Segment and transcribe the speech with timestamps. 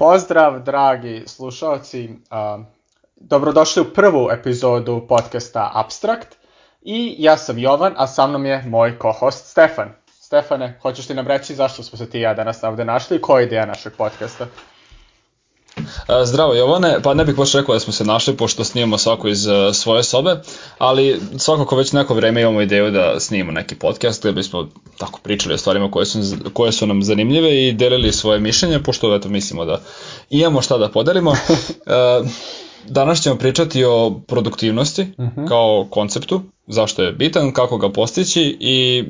[0.00, 2.08] Pozdrav, dragi slušalci.
[3.16, 6.36] Dobrodošli u prvu epizodu podcasta Abstract.
[6.82, 9.92] I ja sam Jovan, a sa mnom je moj co-host Stefan.
[10.20, 13.20] Stefane, hoćeš ti nam reći zašto smo se ti i ja danas ovde našli i
[13.20, 14.46] koja je ideja našeg podcasta?
[16.24, 19.46] Zdravo Jovane, pa ne bih baš rekao da smo se našli pošto snimamo svako iz
[19.72, 20.36] svoje sobe,
[20.78, 25.54] ali svakako već neko vreme imamo ideju da snimamo neki podcast gde bismo tako pričali
[25.54, 26.18] o stvarima koje su,
[26.52, 29.80] koje su nam zanimljive i delili svoje mišljenje, pošto eto mislimo da
[30.30, 31.32] imamo šta da podelimo.
[32.88, 35.40] Danas ćemo pričati o produktivnosti uh mhm.
[35.40, 35.48] -huh.
[35.48, 39.04] kao konceptu, zašto je bitan, kako ga postići i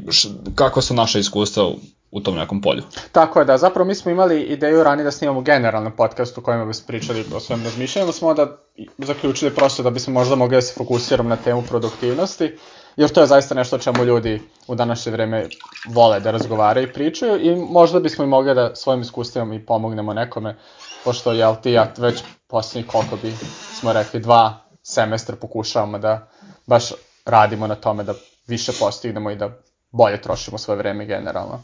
[0.54, 1.70] kakva su naše iskustva
[2.10, 2.82] u tom nekom polju.
[3.12, 3.58] Tako je, da.
[3.58, 7.40] Zapravo mi smo imali ideju ranije da snimamo generalni podcast u kojima bismo pričali o
[7.40, 8.56] svojim razmišljanjima, smo onda
[8.98, 12.56] zaključili prosto da bismo možda mogli da se fokusiramo na temu produktivnosti,
[12.96, 15.48] jer to je zaista nešto o čemu ljudi u današnje vreme
[15.88, 20.14] vole da razgovaraju i pričaju i možda bismo i mogli da svojim iskustvima i pomognemo
[20.14, 20.56] nekome,
[21.04, 23.32] pošto jel ti ja već poslednjih koliko bi
[23.80, 26.28] smo rekli dva semestra pokušavamo da
[26.66, 26.92] baš
[27.24, 28.14] radimo na tome da
[28.46, 29.50] više postignemo i da
[29.90, 31.62] bolje trošimo svoje vreme generalno.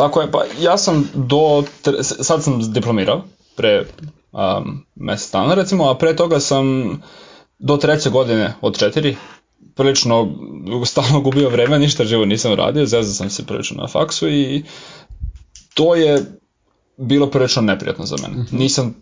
[0.00, 1.64] Tako je, pa ja sam do,
[2.02, 3.22] sad sam diplomirao,
[3.56, 3.84] pre
[4.32, 6.64] um, mesec dana recimo, a pre toga sam
[7.58, 9.16] do treće godine od četiri
[9.74, 10.28] prilično
[10.86, 14.64] stalno gubio vreme, ništa živo nisam radio, zezao sam se prilično na faksu i
[15.74, 16.24] to je
[16.96, 18.34] bilo prilično neprijatno za mene.
[18.34, 18.58] -hmm.
[18.58, 18.94] Nisam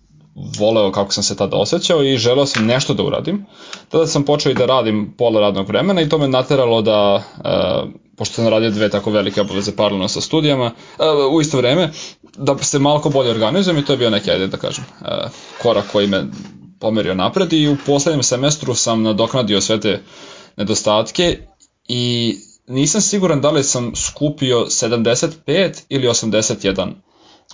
[0.59, 3.47] voleo kako sam se tada osjećao i želeo sam nešto da uradim.
[3.89, 7.91] Tada sam počeo i da radim pola radnog vremena i to me nateralo da, uh,
[8.19, 11.91] pošto sam radio dve tako velike obaveze paralelno sa studijama, uh, u isto vreme,
[12.37, 15.07] da se malko bolje organizujem i to je bio neki, ajde da kažem, uh,
[15.63, 16.25] korak koji me
[16.81, 20.03] pomerio napred i u poslednjem semestru sam nadoknadio sve te
[20.57, 21.39] nedostatke
[21.89, 22.35] i
[22.67, 26.93] nisam siguran da li sam skupio 75 ili 81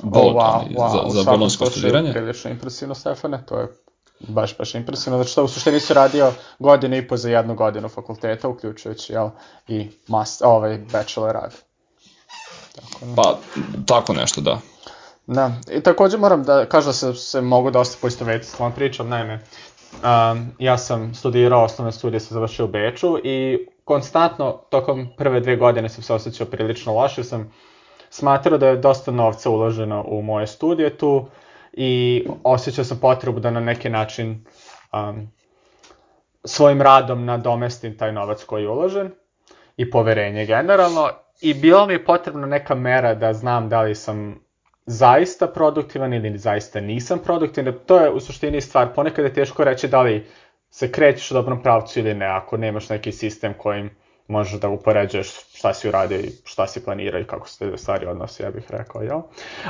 [0.03, 1.13] bod oh, wow, wow.
[1.13, 2.13] za, za bolonsko studiranje.
[2.13, 3.84] Prilično impresivno, Stefane, to je
[4.29, 7.89] baš, baš impresivno, znači što u suštini si radio godinu i po za jednu godinu
[7.89, 9.29] fakulteta, uključujući, jel,
[9.69, 11.55] i mast, ovaj, bachelor rad.
[12.75, 13.17] Tako, ne.
[13.17, 13.39] Pa,
[13.87, 14.59] tako nešto, da.
[15.27, 19.09] Da, i takođe moram da kažem da se, se mogu dosta poistovetiti s ovom pričom,
[19.09, 25.41] naime, um, ja sam studirao osnovne studije, sam završio u Beču i konstantno tokom prve
[25.41, 27.53] dve godine sam se osjećao prilično loše, sam
[28.11, 31.27] smatrao da je dosta novca uloženo u moje studije tu
[31.77, 34.45] i osjećao sam potrebu da na neki način
[34.93, 35.33] um,
[36.45, 39.11] svojim radom nadomestim taj novac koji je uložen
[39.77, 44.45] i poverenje generalno i bilo mi je potrebna neka mera da znam da li sam
[44.87, 47.75] zaista produktivan ili zaista nisam produktivan.
[47.87, 50.27] To je u suštini stvar, ponekad je teško reći da li
[50.71, 53.91] se krećeš u dobrom pravcu ili ne, ako nemaš neki sistem kojim
[54.29, 58.07] možeš da upoređuješ šta si uradio i šta si planirao i kako se te stvari
[58.07, 59.21] odnosi, ja bih rekao, jel?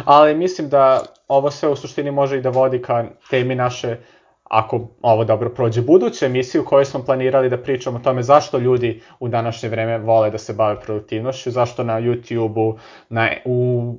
[0.05, 3.97] Ali mislim da ovo sve u suštini može i da vodi ka temi naše
[4.45, 8.59] ako ovo dobro prođe buduće emisije u kojoj smo planirali da pričamo o tome zašto
[8.59, 12.79] ljudi u današnje vreme vole da se bave produktivnošću, zašto na YouTube-u,
[13.09, 13.99] na, u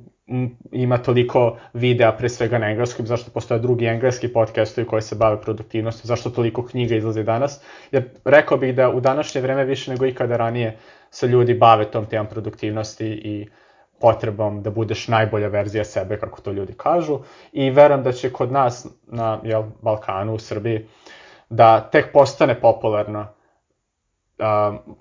[0.72, 5.40] ima toliko videa, pre svega na engleskom, zašto postoje drugi engleski podcastovi koji se bave
[5.40, 7.60] produktivnosti, zašto toliko knjiga izlazi danas,
[7.92, 10.78] jer rekao bih da u današnje vreme više nego ikada ranije
[11.10, 13.48] se ljudi bave tom temom produktivnosti i
[14.00, 17.18] potrebom da budeš najbolja verzija sebe, kako to ljudi kažu,
[17.52, 20.86] i verujem da će kod nas na jel, Balkanu, u Srbiji,
[21.48, 23.26] da tek postane popularno,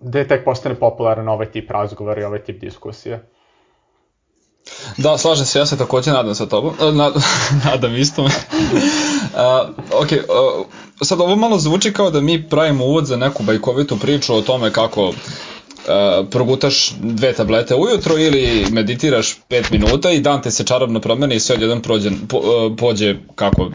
[0.01, 3.34] da tek postane popularan ovaj tip razgovora i ovaj tip diskusije.
[4.97, 7.13] Da, slažem se, ja se takođe nadam sa tobom, e, nad,
[7.65, 8.23] nadam isto.
[8.23, 8.29] uh,
[9.91, 10.65] ok, uh,
[11.01, 14.71] sad ovo malo zvuči kao da mi pravimo uvod za neku bajkovitu priču o tome
[14.71, 15.13] kako uh,
[16.31, 21.39] progutaš dve tablete ujutro ili meditiraš 5 minuta i dan te se čarobno promeni i
[21.39, 23.69] sve odjedan prođe, po, uh, pođe kako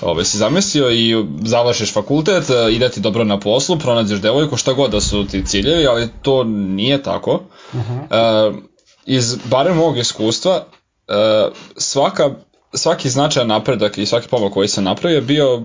[0.00, 4.90] ove, si zamislio i završiš fakultet, ide ti dobro na poslu, pronađeš devojku, šta god
[4.90, 7.40] da su ti ciljevi, ali to nije tako.
[7.72, 8.60] Uh -huh.
[9.06, 10.66] Iz barem mog iskustva,
[11.08, 12.30] uh, svaka,
[12.74, 15.62] svaki značajan napredak i svaki pomak koji sam napravio je bio uh,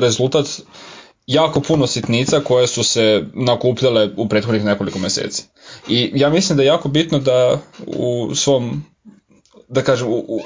[0.00, 0.46] rezultat
[1.26, 5.44] jako puno sitnica koje su se nakupljale u prethodnih nekoliko meseci.
[5.88, 8.84] I ja mislim da je jako bitno da u svom
[9.68, 10.40] da kažem, u,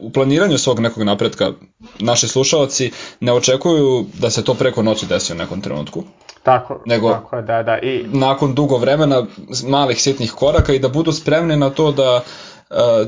[0.00, 1.52] u planiranju svog nekog napretka
[1.98, 6.04] naši slušalci ne očekuju da se to preko noći desi u nekom trenutku.
[6.46, 7.78] Tako, nego tako da, da.
[7.78, 8.04] I...
[8.12, 9.26] nakon dugo vremena
[9.68, 12.22] malih sitnih koraka i da budu spremni na to da,
[12.70, 13.06] e,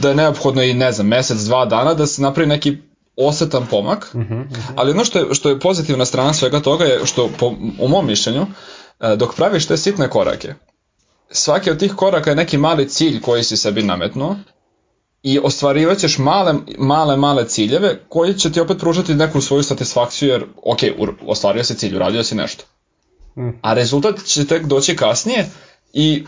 [0.00, 2.76] da je neophodno i ne znam, mesec, dva dana da se napravi neki
[3.16, 4.72] osetan pomak, uh -huh, uh -huh.
[4.76, 8.06] ali ono što je, što je pozitivna strana svega toga je što po, u mom
[8.06, 8.46] mišljenju,
[9.00, 10.54] e, dok praviš te sitne korake,
[11.30, 14.36] svaki od tih koraka je neki mali cilj koji si sebi nametnuo
[15.22, 20.28] i ostvarivat ćeš male, male, male ciljeve koji će ti opet pružati neku svoju satisfakciju
[20.28, 20.78] jer, ok,
[21.26, 22.64] ostvario si cilj, uradio si nešto.
[23.62, 25.46] A rezultat će tek doći kasnije
[25.92, 26.24] i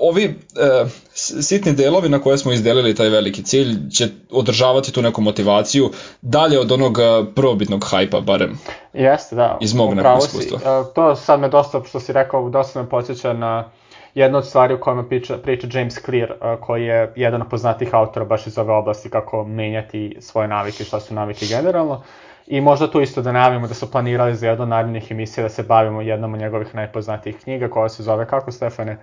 [0.00, 5.20] ovi e, sitni delovi na koje smo izdelili taj veliki cilj će održavati tu neku
[5.20, 5.90] motivaciju
[6.22, 7.02] dalje od onog e,
[7.34, 8.58] prvobitnog hajpa, barem
[8.92, 9.58] Jeste, da.
[9.60, 10.58] iz mog nekog iskustva.
[10.58, 10.94] Si.
[10.94, 13.70] To sad me dosta, što si rekao, dosta me podsjeća na
[14.14, 17.94] jedna od stvari o kojima priča, priča James Clear, e, koji je jedan od poznatih
[17.94, 22.02] autora baš iz ove oblasti kako menjati svoje navike, šta su navike generalno.
[22.46, 25.48] I možda tu isto da najavimo da su planirali za jednu od narednih emisija da
[25.48, 28.98] se bavimo jednom od njegovih najpoznatijih knjiga koja se zove kako Stefane?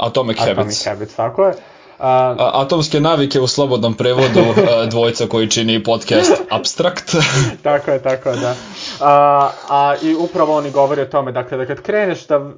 [0.00, 0.86] Atomic, Atomic Habits.
[0.86, 1.54] Habits, tako je.
[1.98, 2.04] Uh,
[2.38, 4.40] Atomske navike u slobodnom prevodu
[4.90, 7.14] dvojca koji čini podcast Abstract.
[7.62, 8.54] tako je, tako je, da.
[9.00, 12.50] A, a i upravo oni govori o tome, dakle, da kad kreneš da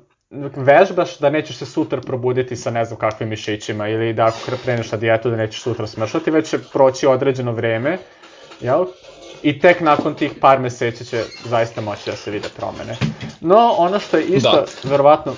[0.56, 4.92] vežbaš da nećeš se sutra probuditi sa ne znam kakvim mišićima ili da ako kreneš
[4.92, 7.98] na dijetu da nećeš sutra smršati, već će proći određeno vreme,
[8.60, 8.86] jel?
[9.42, 12.96] I tek nakon tih par meseci će zaista moći da se vide promene.
[13.40, 14.90] No, ono što je isto da.
[14.90, 15.34] verovatno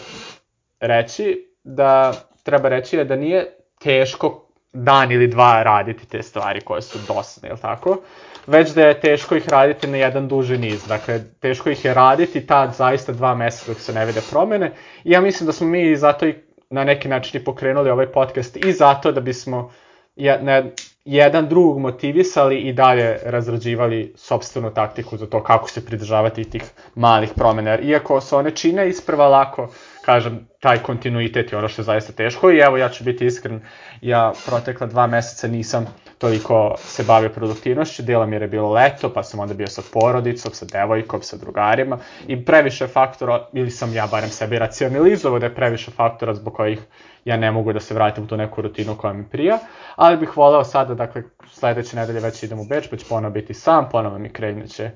[0.81, 2.13] reći, da
[2.43, 7.49] treba reći je da nije teško dan ili dva raditi te stvari koje su dosadne,
[7.49, 8.01] ili tako?
[8.47, 10.87] Već da je teško ih raditi na jedan duži niz.
[10.87, 14.73] Dakle, teško ih je raditi ta zaista dva meseca dok se ne vide promene.
[15.05, 16.35] I ja mislim da smo mi zato i
[16.71, 19.73] na neki način i pokrenuli ovaj podcast i zato da bismo
[20.17, 20.73] ne,
[21.05, 26.63] jedan drugog motivisali i dalje razrađivali sobstvenu taktiku za to kako se pridržavati tih
[26.95, 27.79] malih promena.
[27.79, 29.69] Iako se one čine isprva lako,
[30.05, 33.61] kažem, taj kontinuitet je ono što je zaista teško i evo ja ću biti iskren,
[34.01, 35.87] ja protekla dva meseca nisam
[36.19, 40.53] toliko se bavio produktivnošću, delom jer je bilo leto, pa sam onda bio sa porodicom,
[40.53, 45.55] sa devojkom, sa drugarima i previše faktora, ili sam ja barem sebi racionalizovao da je
[45.55, 46.79] previše faktora zbog kojih
[47.25, 49.59] ja ne mogu da se vratim u tu neku rutinu koja mi prija,
[49.97, 53.55] ali bih voleo sada, dakle, sledeće nedelje već idem u Beč, pa ću ponovo biti
[53.55, 54.91] sam, ponovo mi krenuće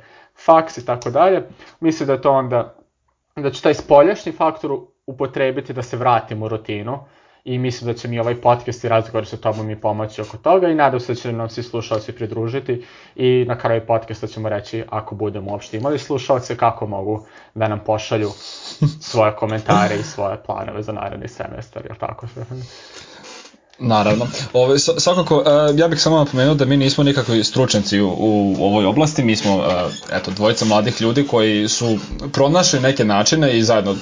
[0.45, 1.43] faks i tako dalje.
[1.81, 2.75] Mislim da je to onda,
[3.37, 4.71] da će taj spoljašnji faktor
[5.07, 6.99] upotrebiti da se vratim u rutinu
[7.47, 10.69] i mislim da će mi ovaj podcast i razgovor sa tobom i pomoći oko toga
[10.69, 12.85] i nadam se da će nam svi slušalci pridružiti
[13.17, 17.81] i na kraju podcasta ćemo reći ako budemo uopšte imali slušalce kako mogu da nam
[17.87, 18.31] pošalju
[19.11, 22.63] svoje komentare i svoje planove za naredni semestar, jel tako Stefan?
[23.79, 24.27] Naravno.
[24.53, 28.09] Ove, svakako, uh, ja bih samo napomenuo da mi nismo nikakvi stručnjaci u,
[28.59, 29.65] u ovoj oblasti, mi smo, uh,
[30.13, 31.99] eto, dvojica mladih ljudi koji su
[32.33, 33.99] pronašli neke načine i zajedno uh,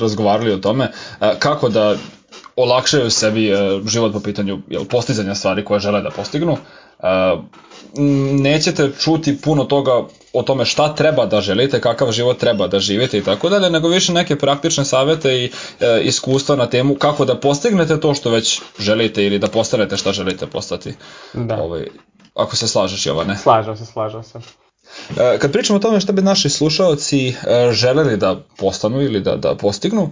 [0.00, 0.90] razgovarali o tome
[1.38, 1.96] kako da
[2.56, 6.52] olakšaju sebi uh, život po pitanju jel, postizanja stvari koje žele da postignu.
[6.52, 7.44] Uh,
[8.40, 9.92] nećete čuti puno toga
[10.32, 13.88] o tome šta treba da želite, kakav život treba da živite i tako dalje, nego
[13.88, 15.50] više neke praktične savete i
[15.80, 20.12] e, iskustva na temu kako da postignete to što već želite ili da postanete šta
[20.12, 20.94] želite postati.
[21.34, 21.62] Da.
[21.62, 21.86] Ovaj,
[22.34, 23.36] ako se slažeš, Jovane.
[23.36, 24.38] Slažem se, slažem se.
[25.10, 27.34] E, kad pričamo o tome šta bi naši slušalci e,
[27.72, 30.10] želeli da postanu ili da, da postignu,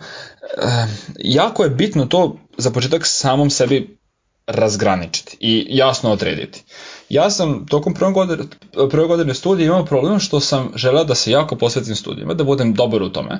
[0.58, 0.86] e,
[1.18, 3.98] jako je bitno to za početak samom sebi
[4.46, 6.64] razgraničiti i jasno odrediti.
[7.08, 8.44] Ja sam tokom prve godine,
[8.90, 12.74] prve godine studija imao problem što sam želeo da se jako posvetim studijima, da budem
[12.74, 13.38] dobar u tome,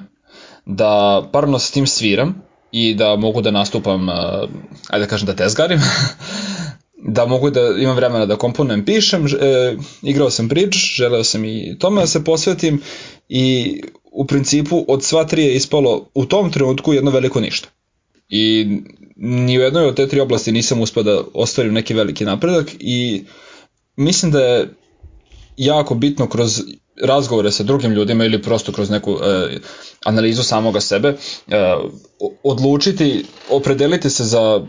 [0.66, 2.42] da parno s tim sviram
[2.72, 4.08] i da mogu da nastupam,
[4.88, 5.80] ajde da kažem da tezgarim,
[6.96, 11.76] da mogu da imam vremena da komponujem, pišem, e, igrao sam bridge, želeo sam i
[11.78, 12.82] tome da se posvetim
[13.28, 13.80] i
[14.12, 17.68] u principu od sva tri je ispalo u tom trenutku jedno veliko ništa.
[18.28, 18.66] I
[19.16, 23.24] ni u jednoj od te tri oblasti nisam uspio da ostvarim neki veliki napredak i
[23.96, 24.74] mislim da je
[25.56, 26.62] jako bitno kroz
[27.02, 29.58] razgovore sa drugim ljudima ili prosto kroz neku e,
[30.04, 31.14] analizu samoga sebe e,
[32.42, 34.66] odlučiti, opredeliti se za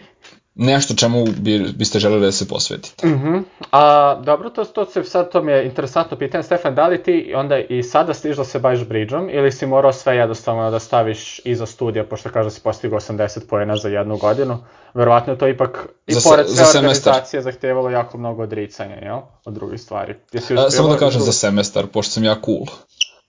[0.55, 3.07] nešto čemu bi, biste želeli da se posvetite.
[3.07, 3.43] Mm -hmm.
[3.71, 6.43] A, dobro, to, to, se, sad to mi je interesantno pitanje.
[6.43, 9.93] Stefan, da li ti onda i sada stiž da se baviš bridžom ili si morao
[9.93, 14.17] sve jednostavno da staviš iza studija, pošto kaže da si postigao 80 pojena za jednu
[14.17, 14.57] godinu?
[14.93, 19.19] Verovatno je to ipak i za, pored sve organizacije zahtevalo jako mnogo odricanja, jel?
[19.45, 20.15] Od drugih stvari.
[20.31, 22.65] Jesi A, samo da kažem za semestar, pošto sam ja cool.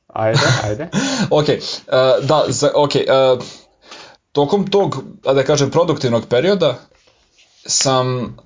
[0.06, 0.88] Ajde, ajde.
[1.30, 3.45] ok, uh, da, za, ok, uh,
[4.33, 5.04] tokom tog,
[5.35, 6.75] da kažem, produktivnog perioda,
[7.66, 8.37] sam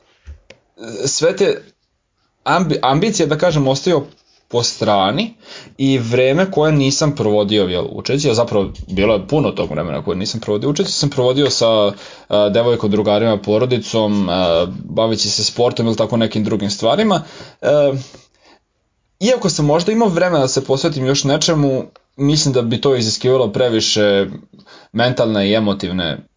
[1.07, 1.63] sve te
[2.45, 4.03] ambi, ambicije, da kažem, ostavio
[4.49, 5.35] po strani
[5.79, 10.17] i vreme koje nisam provodio jel, učeći, a zapravo bilo je puno tog vremena koje
[10.17, 11.95] nisam provodio učeći, sam provodio sa uh,
[12.53, 14.35] devojkom, drugarima, porodicom, uh,
[14.85, 17.23] baveći se sportom ili tako nekim drugim stvarima.
[17.61, 17.99] Uh,
[19.21, 21.85] iako sam možda imao vremena da se posvetim još nečemu,
[22.17, 24.27] mislim da bi to iziskivalo previše
[24.93, 26.30] mentalne i emotivne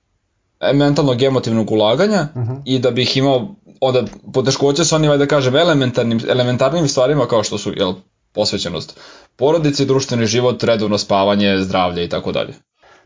[0.73, 2.61] mentalnog emotivnog ulaganja uh -huh.
[2.65, 3.47] i da bih imao
[3.81, 4.03] onda
[4.33, 7.93] poteškoće sa onim, da kažem, elementarnim, elementarnim stvarima kao što su jel,
[8.33, 8.99] posvećenost
[9.35, 12.53] porodici, društveni život, redovno spavanje, zdravlje i tako dalje.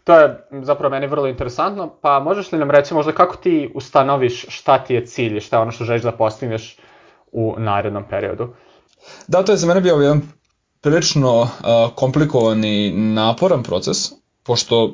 [0.03, 4.45] To je zapravo meni vrlo interesantno, pa možeš li nam reći možda kako ti ustanoviš
[4.49, 6.77] šta ti je cilj i šta je ono što želiš da postigneš
[7.31, 8.47] u narednom periodu?
[9.27, 10.21] Da, to je za mene bio jedan
[10.81, 11.49] prilično uh,
[11.95, 13.97] komplikovan i naporan proces,
[14.43, 14.93] pošto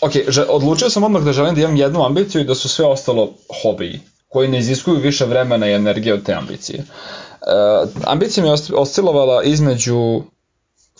[0.00, 0.12] ok,
[0.48, 4.00] odlučio sam odmah da želim da imam jednu ambiciju i da su sve ostalo hobiji,
[4.28, 6.78] koji ne iziskuju više vremena i energije od te ambicije.
[6.78, 10.22] Uh, ambicija mi je oscilovala između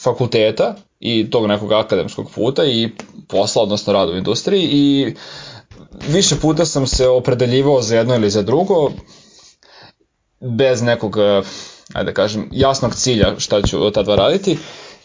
[0.03, 2.91] fakulteta i tog nekog akademskog puta i
[3.29, 5.15] posla, odnosno rada u industriji i
[6.09, 8.91] više puta sam se opredeljivao za jedno ili za drugo
[10.41, 11.47] bez nekog, uh,
[11.95, 14.59] ajde da kažem, jasnog cilja šta ću od ta dva raditi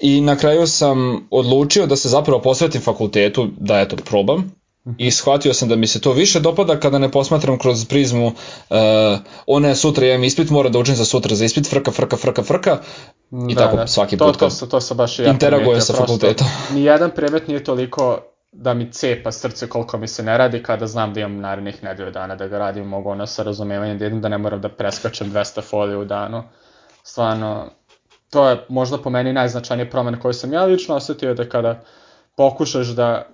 [0.06, 4.52] i na kraju sam odlučio da se zapravo posvetim fakultetu, da eto probam
[4.98, 8.78] i shvatio sam da mi se to više dopada kada ne posmatram kroz prizmu uh,
[9.48, 12.78] one sutra imam ispit, mora da učim za sutra za ispit, frka, frka, frka, frka
[13.50, 13.88] i da, tako da.
[13.88, 16.48] svaki to, put to, to, to sam baš ja interaguje sa fakultetom.
[16.76, 18.20] Nijedan predmet nije toliko
[18.52, 22.12] da mi cepa srce koliko mi se ne radi kada znam da imam narednih nedelju
[22.12, 25.32] dana da ga radim, mogu ono sa razumevanjem da idem da ne moram da preskačem
[25.32, 26.44] 200 folija u danu.
[27.04, 27.70] Stvarno,
[28.34, 31.82] to je možda po meni najznačajnija promena koju sam ja lično osetio da kada
[32.36, 33.28] pokušaš da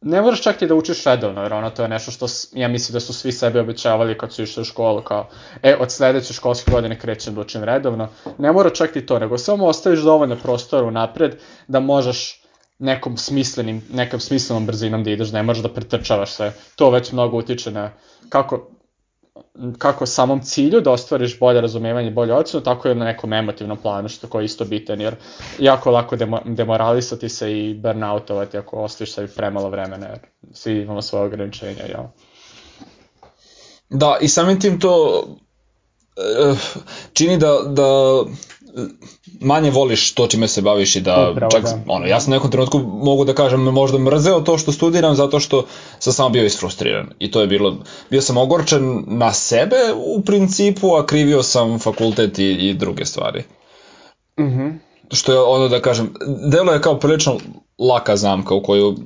[0.00, 2.92] ne moraš čak i da učiš redovno, jer ono to je nešto što ja mislim
[2.92, 5.28] da su svi sebi obećavali kad su išli u školu, kao,
[5.62, 8.08] e, od sledeće školske godine krećem da učim redovno.
[8.38, 11.36] Ne mora čak ti to, nego samo ostaviš dovoljno prostora napred
[11.68, 12.42] da možeš
[12.78, 16.52] nekom smislenim, nekom smislenom brzinom da ideš, ne možeš da pretrčavaš sve.
[16.76, 17.90] To već mnogo utiče na
[18.28, 18.70] kako
[19.78, 24.08] kako samom cilju da ostvariš bolje razumevanje, bolje ocenu, tako i na nekom emotivnom planu,
[24.08, 25.14] što koji je isto bitan, jer
[25.58, 30.18] jako lako demo, demoralisati se i burnoutovati ako ostaviš sebi premalo vremena, jer
[30.52, 32.04] svi imamo svoje ograničenja, jel?
[33.90, 35.24] Da, i samim tim to
[36.16, 36.58] uh,
[37.12, 38.22] čini da, da
[39.40, 41.78] manje voliš to čime se baviš i da Upravo, čak, da.
[41.86, 45.40] ono, ja sam u nekom trenutku mogu da kažem možda mrzeo to što studiram zato
[45.40, 45.66] što
[45.98, 47.76] sam samo bio isfrustriran i to je bilo,
[48.10, 53.44] bio sam ogorčen na sebe u principu, a krivio sam fakultet i, i druge stvari.
[54.40, 54.48] Mhm.
[54.48, 54.78] Mm -hmm.
[55.12, 56.14] Što je ono da kažem,
[56.50, 57.38] delo je kao prilično
[57.78, 58.96] laka zamka u koju uh,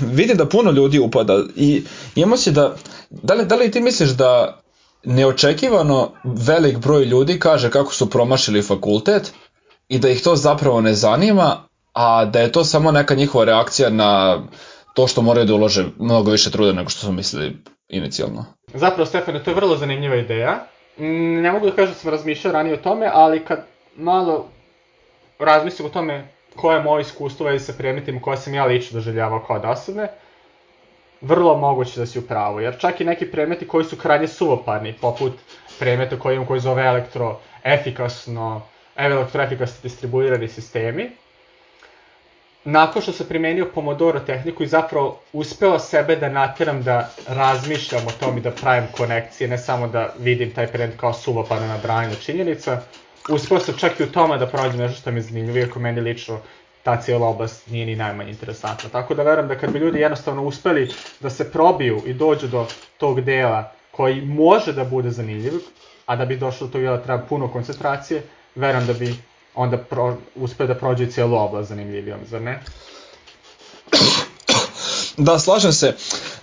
[0.00, 1.82] vidim da puno ljudi upada i
[2.14, 2.74] imamo se da,
[3.10, 4.60] da li, da li ti misliš da
[5.04, 9.32] neočekivano velik broj ljudi kaže kako su promašili fakultet
[9.88, 11.56] i da ih to zapravo ne zanima,
[11.92, 14.42] a da je to samo neka njihova reakcija na
[14.94, 17.56] to što moraju da ulože mnogo više truda nego što su mislili
[17.88, 18.44] inicijalno.
[18.74, 20.66] Zapravo, Stefane, to je vrlo zanimljiva ideja.
[21.42, 23.66] Ne mogu da kažem da sam razmišljao ranije o tome, ali kad
[23.96, 24.46] malo
[25.38, 29.44] razmislim o tome koje je moje iskustvo vezi sa predmetima koje sam ja lično doživljavao
[29.46, 30.08] kao dosadne,
[31.20, 34.92] vrlo moguće da si u pravu, jer čak i neki predmeti koji su krajnje suvoparni,
[35.00, 35.32] poput
[35.78, 38.62] predmeta koji imam koji zove elektroefikasno,
[38.96, 41.10] elektroefikasno distribuirani sistemi,
[42.64, 48.12] nakon što sam primenio Pomodoro tehniku i zapravo uspeo sebe da nateram da razmišljam o
[48.20, 52.80] tom i da pravim konekcije, ne samo da vidim taj predmet kao suvoparno nabranje činjenica,
[53.28, 56.00] uspeo sam čak i u tome da prođem nešto što mi je zanimljivo, iako meni
[56.00, 56.38] lično
[56.82, 58.88] ta cijela oblast nije ni najmanje interesantna.
[58.88, 62.66] Tako da verujem da kad bi ljudi jednostavno uspeli da se probiju i dođu do
[62.98, 65.52] tog dela koji može da bude zanimljiv,
[66.06, 68.22] a da bi došlo do tog dela treba puno koncentracije,
[68.54, 69.16] verujem da bi
[69.54, 72.60] onda pro, uspeli da prođe cijelu oblast zanimljivijom, zar ne?
[75.16, 75.94] Da, slažem se.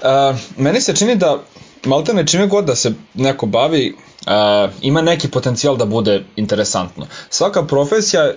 [0.02, 1.44] Uh, meni se čini da
[1.86, 3.96] maltene čime god da se neko bavi,
[4.28, 7.08] uh, ima neki potencijal da bude interesantno.
[7.30, 8.34] Svaka profesija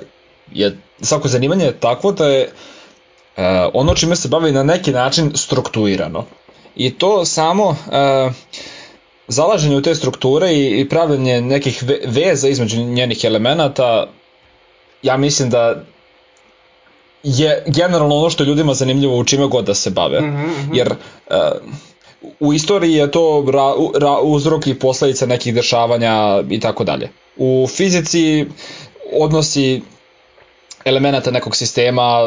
[0.52, 3.42] je, svako zanimanje je takvo da je uh,
[3.74, 6.24] ono čime se bavi na neki način strukturirano.
[6.76, 7.76] I to samo uh,
[9.28, 14.06] zalaženje u te strukture i, i pravljanje nekih ve, veza između njenih elemenata,
[15.02, 15.82] ja mislim da
[17.22, 20.20] je generalno ono što je ljudima zanimljivo u čime god da se bave.
[20.20, 20.76] Mm -hmm.
[20.76, 21.36] Jer uh,
[22.40, 27.08] u istoriji je to ra, ra, uzrok i posledica nekih dešavanja i tako dalje.
[27.36, 28.46] U fizici
[29.12, 29.82] odnosi
[30.84, 32.18] elemenata nekog sistema,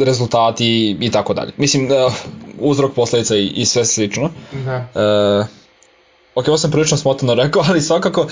[0.00, 1.52] rezultati i tako dalje.
[1.56, 2.12] Mislim, uh,
[2.58, 4.30] uzrok, posledica i, i sve slično.
[4.52, 4.76] Da.
[4.76, 5.46] Uh,
[6.34, 8.28] ok, ovo sam prilično smotano rekao, ali svakako, uh,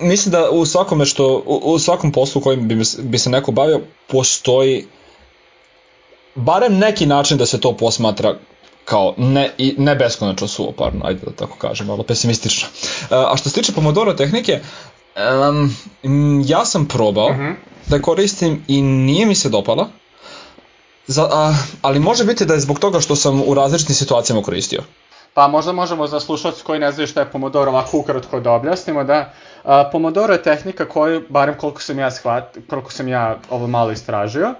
[0.00, 3.80] mislim da u svakome što, u, u svakom poslu kojim bi, bi se neko bavio,
[4.06, 4.86] postoji
[6.34, 8.34] barem neki način da se to posmatra
[8.84, 12.68] kao ne, i ne beskonačno suoparno, ajde da tako kažem, malo pesimistično.
[13.00, 14.60] Uh, a što se tiče Pomodoro tehnike,
[15.50, 17.42] um, ja sam probao, uh mhm.
[17.42, 17.54] -huh
[17.86, 19.88] da koristim i nije mi se dopala,
[21.06, 24.82] Za, a, ali može biti da je zbog toga što sam u različitim situacijama koristio.
[25.34, 29.04] Pa možda možemo za slušalce koji ne znaju šta je Pomodoro ovako ukratko da objasnimo
[29.04, 29.32] da
[29.64, 33.92] a, Pomodoro je tehnika koju, barem koliko sam ja shvat, koliko sam ja ovo malo
[33.92, 34.54] istražio,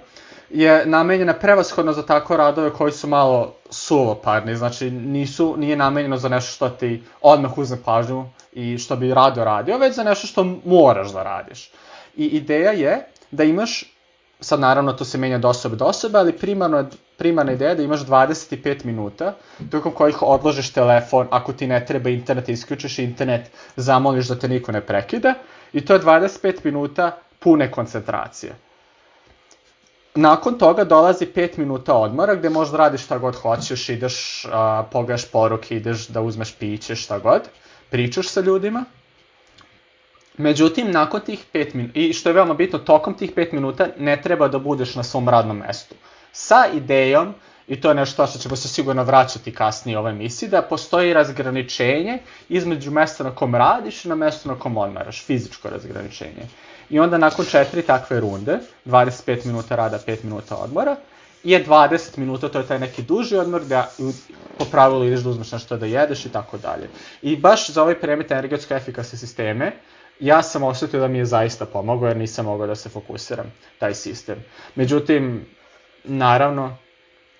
[0.49, 6.29] je namenjena prevashodno za tako radove koji su malo suvoparni, znači nisu, nije namenjeno za
[6.29, 10.43] nešto što ti odmah uzme pažnju i što bi rado radio, već za nešto što
[10.65, 11.71] moraš da radiš.
[12.15, 13.83] I ideja je da imaš,
[14.39, 16.85] sad naravno to se menja do osobe do osobe, ali primarno,
[17.17, 19.33] primarna ideja je da imaš 25 minuta
[19.71, 24.71] tokom kojih odložiš telefon, ako ti ne treba internet, isključiš internet, zamoliš da te niko
[24.71, 25.33] ne prekida
[25.73, 28.55] i to je 25 minuta pune koncentracije.
[30.15, 34.83] Nakon toga dolazi 5 minuta odmora gde možeš da radiš šta god hoćeš, ideš, a,
[34.91, 37.41] pogledaš poruke, ideš da uzmeš piće, šta god,
[37.89, 38.85] pričaš sa ljudima.
[40.37, 44.21] Međutim, nakon tih 5 minuta, i što je veoma bitno, tokom tih 5 minuta ne
[44.21, 45.95] treba da budeš na svom radnom mestu.
[46.31, 47.33] Sa idejom,
[47.67, 51.13] i to je nešto što ćemo se sigurno vraćati kasnije u ovoj emisiji, da postoji
[51.13, 56.47] razgraničenje između mesta na kom radiš i na mestu na kom odmaraš, fizičko razgraničenje.
[56.89, 60.95] I onda nakon četiri takve runde, 25 minuta rada, 5 minuta odmora,
[61.43, 63.91] je 20 minuta, to je taj neki duži odmor da
[64.57, 66.89] po pravilu ideš da uzmeš nešto da jedeš i tako dalje.
[67.21, 69.71] I baš za ovaj premet energetsko efikasne sisteme,
[70.19, 73.93] ja sam osetio da mi je zaista pomogao jer nisam mogao da se fokusiram, taj
[73.93, 74.43] sistem.
[74.75, 75.45] Međutim,
[76.03, 76.77] naravno,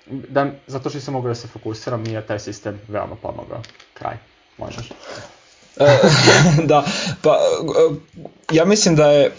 [0.05, 3.61] da, zato što nisam mogao da se fokusiram, mi je taj sistem veoma pomogao.
[3.93, 4.17] Kraj.
[4.57, 4.89] Možeš.
[6.69, 6.85] da,
[7.21, 7.39] pa
[8.51, 9.31] ja mislim da je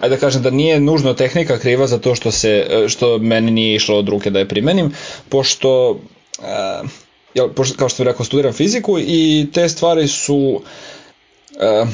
[0.00, 3.74] ajde da kažem da nije nužno tehnika kriva za to što se što meni nije
[3.74, 4.94] išlo od ruke da je primenim,
[5.28, 6.88] pošto uh,
[7.34, 10.62] ja, pošto, kao što sam rekao, studiram fiziku i te stvari su
[11.54, 11.88] uh,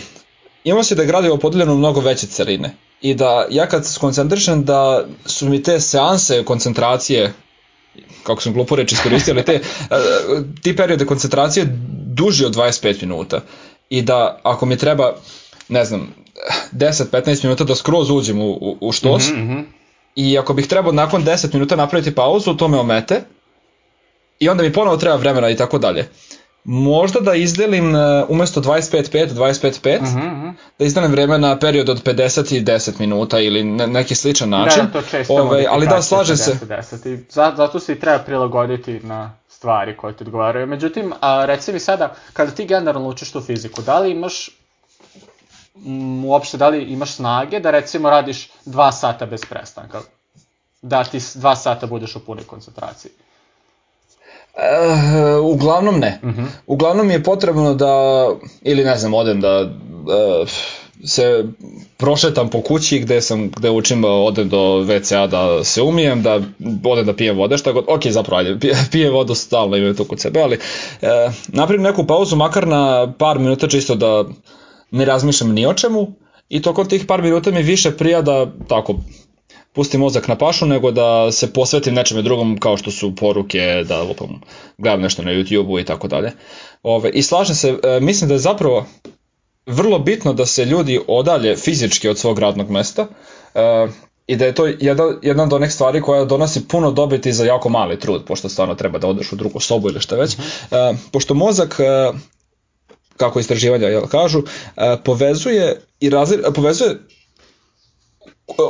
[0.64, 3.92] imamo se da je gradivo podeljeno u mnogo veće celine i da ja kad se
[3.92, 7.32] skoncentrišem da su mi te seanse koncentracije
[8.22, 9.60] kako sam glupo reći iskoristio, ali te,
[10.62, 11.66] ti periode koncentracije
[12.06, 13.40] duži od 25 minuta
[13.90, 15.14] i da ako mi treba,
[15.68, 16.14] ne znam,
[16.72, 19.64] 10-15 minuta da skroz uđem u, u, u štos, mm -hmm.
[20.16, 23.22] i ako bih trebao nakon 10 minuta napraviti pauzu, to me omete,
[24.38, 26.08] i onda mi ponovo treba vremena i tako dalje.
[26.64, 30.54] Možda da izdelim uh, umesto 25-5, 25-5, mm -hmm.
[30.78, 34.86] da izdelim vreme na period od 50 i 10 minuta ili ne, neki sličan način.
[34.86, 36.58] Da, to često Ove, ovaj, ali da, slaže 50, se.
[36.66, 37.14] 10.
[37.14, 37.24] I
[37.56, 40.66] zato se i treba prilagoditi na stvari koje ti odgovaraju.
[40.66, 44.50] Međutim, a, reci mi sada, kada ti generalno učiš tu fiziku, da li imaš
[45.86, 50.00] m, uopšte, da li imaš snage da recimo radiš dva sata bez prestanka?
[50.82, 53.12] Da ti dva sata budeš u punoj koncentraciji?
[54.54, 56.20] Uh, uglavnom ne.
[56.22, 56.40] Uh mhm.
[56.40, 56.46] -huh.
[56.66, 58.26] Uglavnom mi je potrebno da,
[58.62, 60.48] ili ne znam, odem da uh,
[61.04, 61.44] se
[61.96, 66.40] prošetam po kući gde sam, gde učim, odem do WC-a da se umijem, da
[66.84, 70.04] odem da pijem vode, šta god, ok, zapravo, ajde, pije, pije vodu stalno, imaju to
[70.04, 70.58] kod sebe, ali
[71.02, 74.24] e, napravim neku pauzu, makar na par minuta čisto da
[74.90, 76.12] ne razmišljam ni o čemu,
[76.48, 78.94] i tokom tih par minuta mi više prija da, tako,
[79.72, 84.02] pustim mozak na pašu, nego da se posvetim nečeme drugom kao što su poruke, da
[84.02, 84.40] lupam,
[84.78, 86.32] gledam nešto na YouTube-u i tako dalje.
[86.82, 88.86] Ove, I slažem se, e, mislim da je zapravo
[89.66, 93.90] vrlo bitno da se ljudi odalje fizički od svog radnog mesta uh,
[94.26, 97.68] i da je to jedna, jedna od onih stvari koja donosi puno dobiti za jako
[97.68, 100.36] mali trud, pošto stvarno treba da odeš u drugu sobu ili šta već.
[100.38, 102.16] Uh, pošto mozak, uh,
[103.16, 104.44] kako istraživanja jel, kažu, uh,
[105.04, 106.98] povezuje i razli, povezuje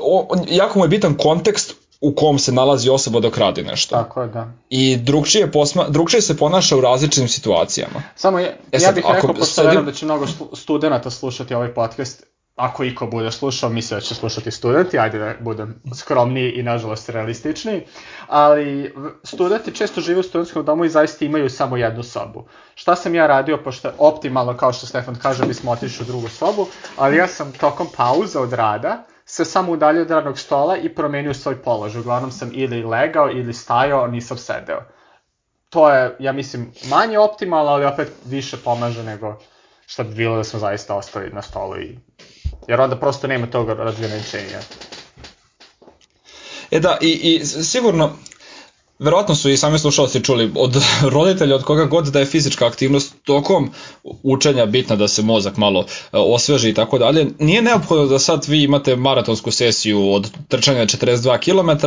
[0.02, 3.96] o, jako mu je bitan kontekst u kom se nalazi osoba dok radi nešto.
[3.96, 4.52] Tako je, da.
[4.70, 8.02] I drugčije, posma, drugčije se ponaša u različitim situacijama.
[8.16, 9.68] Samo je, e sad, ja bih rekao, pošto sedim...
[9.68, 12.24] verujem da će mnogo studenta slušati ovaj podcast,
[12.56, 17.08] ako iko bude slušao, misle da će slušati studenti, ajde da budem skromniji i nažalost
[17.08, 17.82] realističniji,
[18.26, 22.44] ali studenti često žive u studentskom domu i zaista imaju samo jednu sobu.
[22.74, 26.66] Šta sam ja radio, pošto optimalno, kao što Stefan kaže, bismo otišli u drugu sobu,
[26.96, 31.34] ali ja sam tokom pauza od rada, se samo udaljio od radnog stola i promenio
[31.34, 32.00] svoj položaj.
[32.00, 34.82] Uglavnom sam ili legao ili stajao, nisam sedeo.
[35.68, 39.38] To je, ja mislim, manje optimalno, ali opet više pomaže nego
[39.86, 41.98] što bi bilo da smo zaista ostali na stolu i...
[42.68, 44.58] Jer onda prosto nema tog razgraničenja.
[46.70, 48.12] E da, i, i sigurno,
[49.00, 50.76] Verovatno su i sami slušalci čuli od
[51.14, 53.70] roditelja, od koga god da je fizička aktivnost tokom
[54.22, 57.26] učenja bitna da se mozak malo e, osveži i tako dalje.
[57.38, 61.86] Nije neophodno da sad vi imate maratonsku sesiju od trčanja 42 km,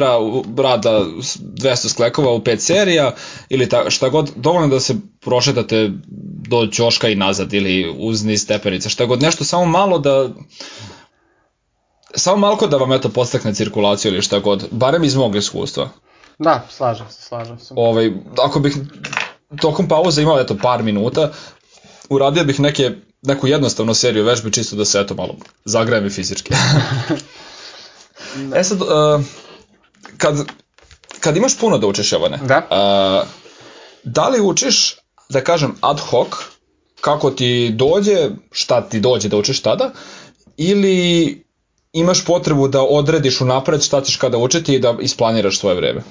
[0.61, 1.05] rada
[1.39, 3.15] 200 sklekova u 5 serija
[3.49, 5.91] ili ta, šta god, dovoljno da se prošetate
[6.49, 10.29] do ćoška i nazad ili uz niz stepenica, šta god, nešto samo malo da
[12.15, 15.89] samo malo da vam eto postakne cirkulaciju ili šta god, barem iz mog iskustva.
[16.43, 17.73] Da, slažem se, slažem se.
[17.77, 18.77] Ovaj, ako bih
[19.61, 21.31] tokom pauze imao eto par minuta,
[22.09, 26.53] uradio bih neke, neku jednostavnu seriju vežbi čisto da se eto malo zagrajem i fizički.
[28.55, 28.87] e sad, uh,
[30.17, 30.35] kad,
[31.19, 32.57] kad imaš puno da učiš, Jovane, Da.
[32.57, 33.27] uh,
[34.03, 34.95] da li učiš,
[35.29, 36.27] da kažem, ad hoc,
[37.01, 39.91] kako ti dođe, šta ti dođe da učiš tada,
[40.57, 41.42] ili
[41.93, 46.01] imaš potrebu da odrediš unapred šta ćeš kada učiti i da isplaniraš svoje vreme?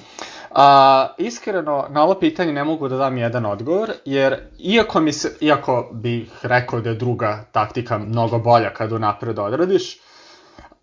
[0.51, 5.37] A, iskreno, na ovo pitanje ne mogu da dam jedan odgovor, jer iako, mi se,
[5.41, 9.99] iako bih rekao da je druga taktika mnogo bolja kad unapred odradiš,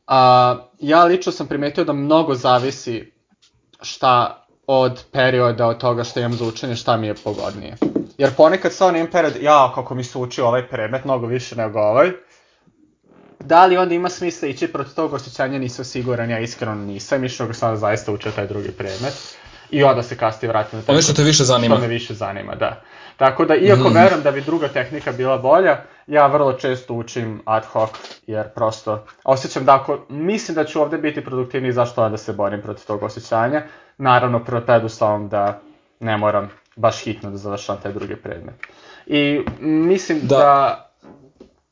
[0.07, 3.13] a, ja lično sam primetio da mnogo zavisi
[3.83, 7.77] šta od perioda, od toga što imam za učenje, šta mi je pogodnije.
[8.19, 11.81] Jer ponekad stvarno imam period, ja, kako mi se uči ovaj predmet, mnogo više nego
[11.81, 12.11] ovaj,
[13.41, 17.47] da li onda ima smisla ići protiv tog osjećanja, nisam siguran, ja iskreno nisam, išao
[17.47, 19.37] ga sada zaista učio taj drugi predmet.
[19.71, 21.75] I onda se kasnije vratim na taj Ono što te više zanima.
[21.75, 22.83] Što me više zanima, da.
[23.17, 23.95] Tako da, iako mm.
[23.95, 27.91] verujem da bi druga tehnika bila bolja, ja vrlo često učim ad hoc,
[28.27, 32.63] jer prosto osjećam da ako mislim da ću ovde biti produktivniji, zašto onda se borim
[32.63, 33.63] protiv tog osjećanja?
[33.99, 35.61] Naravno, prvo preduslovom da
[36.01, 38.55] ne moram baš hitno da završavam taj drugi predmet.
[39.07, 40.37] I mislim da...
[40.37, 40.91] Da,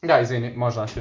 [0.02, 1.00] da izvini, možda naći.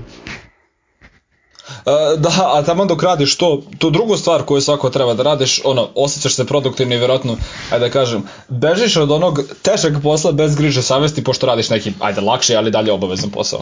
[1.68, 5.62] Uh, da, a tamo dok radiš to, tu drugu stvar koju svako treba da radiš,
[5.66, 7.38] ono, osjećaš se produktivno i vjerojatno,
[7.72, 12.22] ajde da kažem, bežiš od onog težeg posla bez griže savesti pošto radiš neki, ajde,
[12.22, 13.60] lakši, ali dalje obavezan posao.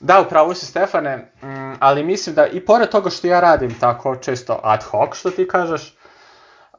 [0.00, 4.16] Da, upravo si Stefane, mm, ali mislim da i pored toga što ja radim tako
[4.16, 5.94] često ad hoc, što ti kažeš,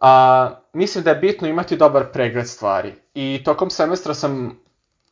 [0.01, 2.93] a, mislim da je bitno imati dobar pregled stvari.
[3.13, 4.59] I tokom semestra sam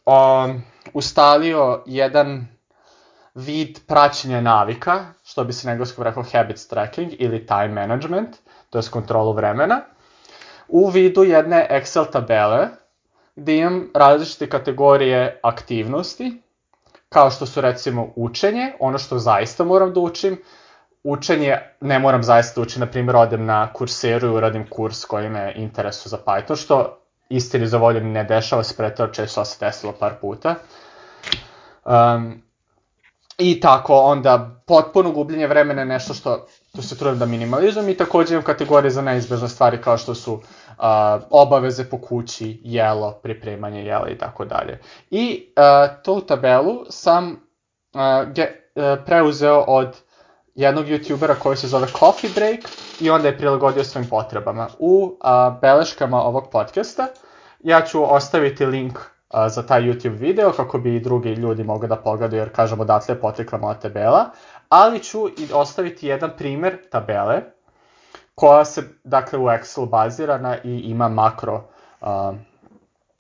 [0.06, 0.54] a,
[0.94, 2.48] ustalio jedan
[3.36, 8.36] vid praćenja navika, što bi se na engleskom rekao habits tracking ili time management,
[8.70, 9.82] to je kontrolu vremena,
[10.68, 12.68] u vidu jedne Excel tabele
[13.36, 16.42] gde imam različite kategorije aktivnosti,
[17.10, 20.42] kao što su recimo učenje, ono što zaista moram da učim,
[21.04, 25.30] učenje ne moram zaista da učiti, na primjer odem na kurseru i uradim kurs koji
[25.30, 26.98] me interesuje za Python, što
[27.30, 30.56] istini za ne dešava se pretao često se desilo par puta.
[31.86, 32.42] Um,
[33.38, 37.98] I tako, onda potpuno gubljenje vremena je nešto što to se trudim da minimalizujem i
[37.98, 40.42] takođe imam kategorije za neizbežne stvari kao što su uh,
[41.30, 44.80] obaveze po kući, jelo, pripremanje jela i tako dalje.
[45.10, 49.98] I uh, tu tabelu sam uh, ge, uh, preuzeo od
[50.56, 52.60] jednog youtubera koji se zove Coffee Break
[53.00, 54.68] i onda je prilagodio svojim potrebama.
[54.80, 57.08] U uh, beleškama ovog podcasta
[57.60, 59.00] ja ću ostaviti link
[59.48, 63.16] za taj YouTube video kako bi i drugi ljudi mogli da pogledaju jer kažemo odatle
[63.16, 64.30] je potekla moja tabela,
[64.70, 67.42] ali ću i ostaviti jedan primer tabele
[68.36, 71.64] koja se dakle u Excel bazirana i ima makro
[72.02, 72.34] a,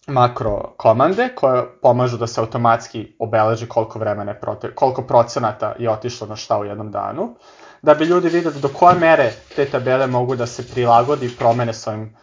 [0.07, 5.89] makro komande koje pomažu da se automatski obeleži koliko vremena je prote, koliko procenata je
[5.89, 7.35] otišlo na šta u jednom danu,
[7.81, 11.73] da bi ljudi videli do koje mere te tabele mogu da se prilagodi i promene
[11.73, 12.15] svojim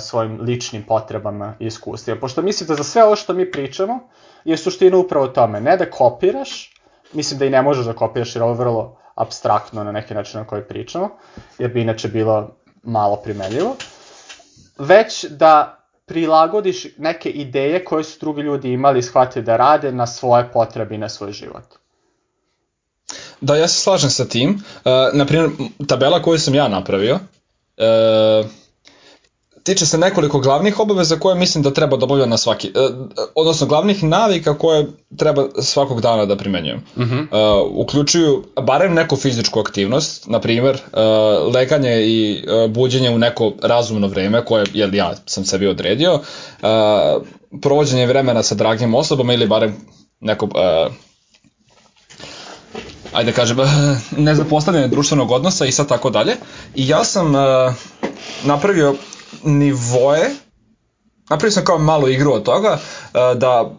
[0.00, 2.20] svojim ličnim potrebama i iskustvima.
[2.20, 4.08] Pošto mislim da za sve ovo što mi pričamo
[4.44, 6.74] je suština upravo tome, ne da kopiraš,
[7.12, 10.40] mislim da i ne možeš da kopiraš jer ovo je vrlo abstraktno na neki način
[10.40, 11.08] na koji pričamo,
[11.58, 13.76] jer bi inače bilo malo primenljivo,
[14.78, 15.72] već da
[16.06, 20.94] prilagodiš neke ideje koje su drugi ljudi imali i shvatili da rade na svoje potrebe
[20.94, 21.64] i na svoj život.
[23.40, 24.50] Da, ja se slažem sa tim.
[24.50, 25.50] Uh, naprimjer,
[25.88, 28.46] tabela koju sam ja napravio, uh,
[29.66, 33.66] tiče se nekoliko glavnih obaveza koje mislim da treba da obavljam na svaki, uh, odnosno
[33.66, 36.84] glavnih navika koje treba svakog dana da primenjujem.
[36.96, 37.20] Uh -huh.
[37.20, 43.52] uh, uključuju barem neku fizičku aktivnost, na primer uh, leganje i uh, buđenje u neko
[43.62, 46.20] razumno vreme koje jel, ja sam sebi odredio, uh,
[47.62, 49.76] provođenje vremena sa dragim osobama ili barem
[50.20, 50.92] neko uh,
[53.12, 53.56] ajde da kažem,
[54.26, 56.36] nezapostavljanje društvenog odnosa i sad tako dalje.
[56.74, 57.40] I ja sam uh,
[58.44, 58.94] napravio
[59.44, 60.30] nivoe,
[61.30, 63.70] napravio sam kao malu igru od toga, uh, da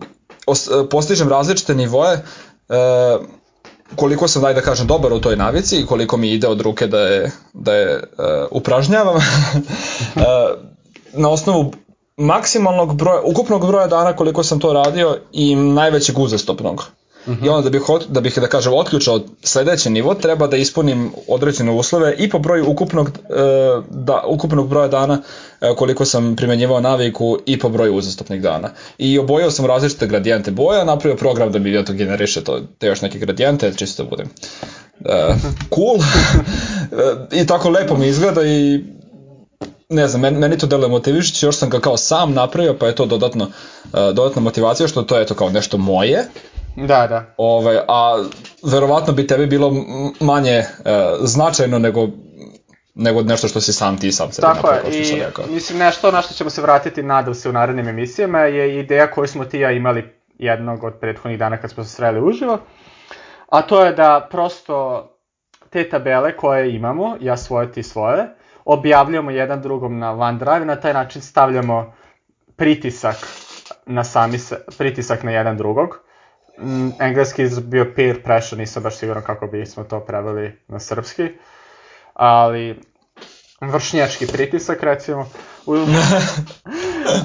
[0.47, 3.25] os, postižem različite nivoe uh,
[3.95, 6.87] koliko sam, daj da kažem, dobar u toj navici i koliko mi ide od ruke
[6.87, 8.03] da je, da je
[8.51, 9.15] upražnjavam.
[11.13, 11.73] na osnovu
[12.17, 16.83] maksimalnog broja, ukupnog broja dana koliko sam to radio i najvećeg uzastopnog.
[17.27, 17.45] Mm -hmm.
[17.45, 21.71] I onda da bih, da bih, da kažem, otključao sledeći nivo, treba da ispunim određene
[21.71, 23.11] uslove i po broju ukupnog, e,
[23.89, 25.21] da, ukupnog broja dana
[25.61, 28.69] e, koliko sam primenjivao naviku i po broju uzastopnih dana.
[28.97, 33.01] I obojao sam različite gradijente boja, napravio program da mi to generiše to, te još
[33.01, 34.27] neke gradijente, čisto da budem
[35.05, 35.35] e,
[35.75, 35.97] cool.
[37.41, 38.83] I tako lepo mi izgleda i
[39.89, 42.95] ne znam, meni, meni to deluje motivišući, još sam ga kao sam napravio, pa je
[42.95, 46.25] to dodatno, uh, dodatna motivacija, što to je to kao nešto moje,
[46.85, 47.33] Da, da.
[47.37, 48.23] Ove, a
[48.63, 49.71] verovatno bi tebi bilo
[50.19, 50.85] manje uh,
[51.21, 52.07] značajno nego
[52.95, 54.81] nego nešto što si sam ti sam sebi Tako je,
[55.47, 59.11] i mislim nešto na što ćemo se vratiti, nadam se, u narednim emisijama, je ideja
[59.11, 60.03] koju smo ti ja imali
[60.39, 62.59] jednog od prethodnih dana kad smo se sreli uživo,
[63.49, 65.07] a to je da prosto
[65.69, 68.27] te tabele koje imamo, ja svoje, ti svoje,
[68.65, 71.93] objavljamo jedan drugom na OneDrive i na taj način stavljamo
[72.55, 73.15] pritisak
[73.85, 76.06] na sami se, pritisak na jedan drugog.
[76.59, 81.29] Mm, engleski je bio peer pressure, nisam baš siguran kako bismo to preveli na srpski,
[82.13, 82.79] ali
[83.61, 85.29] vršnjački pritisak recimo.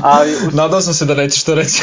[0.02, 0.50] ali, u...
[0.52, 1.82] Nadao sam se da nećeš to reći.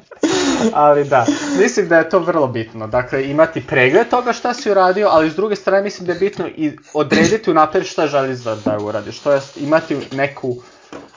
[0.72, 1.26] ali da,
[1.58, 2.86] mislim da je to vrlo bitno.
[2.86, 6.48] Dakle, imati pregled toga šta si uradio, ali s druge strane mislim da je bitno
[6.48, 9.18] i odrediti unapred šta želiš da, da uradiš.
[9.18, 10.56] To je imati neku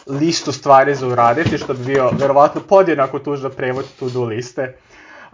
[0.07, 4.77] listu stvari za uraditi, što bi bio verovatno podjednako tužno prevod to do liste.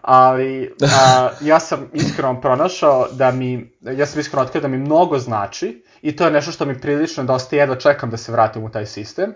[0.08, 0.76] Ali
[1.08, 5.84] a, ja sam iskreno pronašao da mi, ja sam iskreno otkrio da mi mnogo znači
[6.02, 8.86] i to je nešto što mi prilično dosta jedva čekam da se vratim u taj
[8.86, 9.34] sistem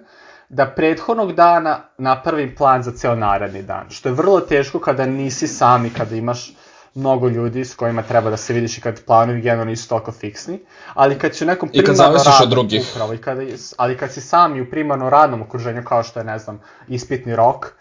[0.49, 5.47] da prethodnog dana napravim plan za ceo naredni dan, što je vrlo teško kada nisi
[5.47, 6.53] sami, kada imaš
[6.95, 10.59] mnogo ljudi s kojima treba da se vidiš i kad planovi generalno nisu toliko fiksni,
[10.93, 12.89] ali kad si u nekom primarno radnom, od drugih.
[12.91, 13.41] Upravo, i kada,
[13.77, 17.73] ali kad si sami u primarno radnom okruženju kao što je, ne znam, ispitni rok,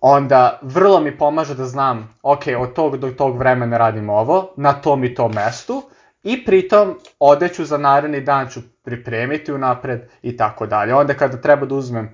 [0.00, 4.72] onda vrlo mi pomaže da znam, ok, od tog do tog vremena radim ovo, na
[4.72, 5.82] tom i tom mestu,
[6.22, 10.94] i pritom odeću za naredni dan ću pripremiti unapred i tako dalje.
[10.94, 12.08] Onda kada treba da uzmem,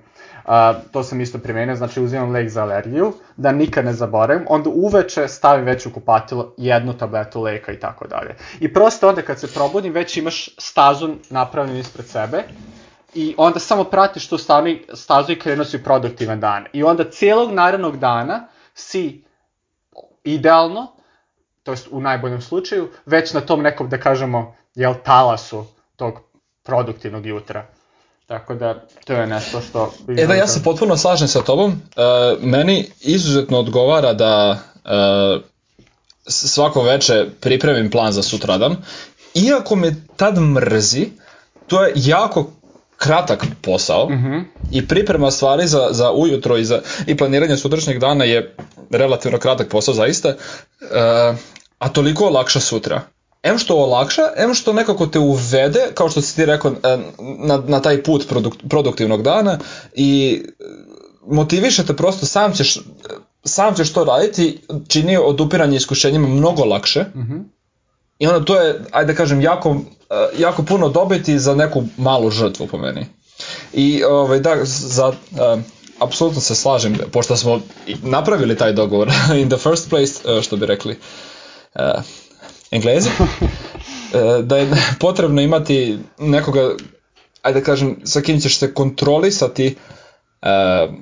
[0.45, 0.51] uh,
[0.91, 5.27] to sam isto primenio, znači uzimam lek za alergiju, da nikad ne zaboravim, onda uveče
[5.27, 8.35] stavim već u kupatilo jednu tabletu leka i tako dalje.
[8.59, 12.43] I prosto onda kad se probudim, već imaš stazu napravljenu ispred sebe,
[13.15, 16.65] i onda samo pratiš tu stani, stazu i krenuo si produktivan dan.
[16.73, 19.23] I onda cijelog narednog dana si
[20.23, 20.87] idealno,
[21.63, 26.19] to jest u najboljem slučaju, već na tom nekom, da kažemo, jel, talasu tog
[26.63, 27.65] produktivnog jutra.
[28.25, 29.93] Tako da, to je nešto što...
[30.17, 31.71] E da, ja se potpuno slažem sa tobom.
[31.71, 31.75] E,
[32.39, 35.39] meni izuzetno odgovara da e,
[36.27, 38.75] svako veče pripremim plan za sutradan.
[39.33, 41.09] Iako me tad mrzi,
[41.67, 42.51] to je jako
[43.03, 44.43] kratak posao mm -hmm.
[44.71, 48.55] i priprema stvari za, za ujutro i, za, i planiranje sutrašnjeg dana je
[48.91, 50.35] relativno kratak posao zaista, e,
[51.79, 53.01] a toliko olakša sutra.
[53.43, 57.63] M što olakša, M što nekako te uvede, kao što si ti rekao, e, na,
[57.67, 59.59] na taj put produkt, produktivnog dana
[59.93, 60.41] i
[61.27, 62.79] motiviše te prosto, sam ćeš,
[63.43, 67.05] sam ćeš to raditi, čini odupiranje iskušenjima mnogo lakše.
[67.15, 67.43] Mm -hmm.
[68.23, 69.77] I onda to je, ajde da kažem, jako,
[70.09, 73.05] e, jako puno dobiti za neku malu žrtvu po meni.
[73.73, 75.15] I ovaj, da, za, uh,
[75.99, 77.59] apsolutno se slažem, pošto smo
[78.03, 80.99] napravili taj dogovor in the first place, što bi rekli
[81.75, 82.03] uh,
[82.71, 83.09] englezi,
[84.49, 86.75] da je potrebno imati nekoga,
[87.41, 89.75] ajde da kažem, sa kim ćeš se kontrolisati
[90.41, 90.93] uh,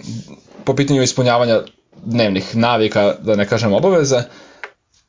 [0.64, 1.62] po pitanju ispunjavanja
[2.04, 4.24] dnevnih navika, da ne kažem obaveza,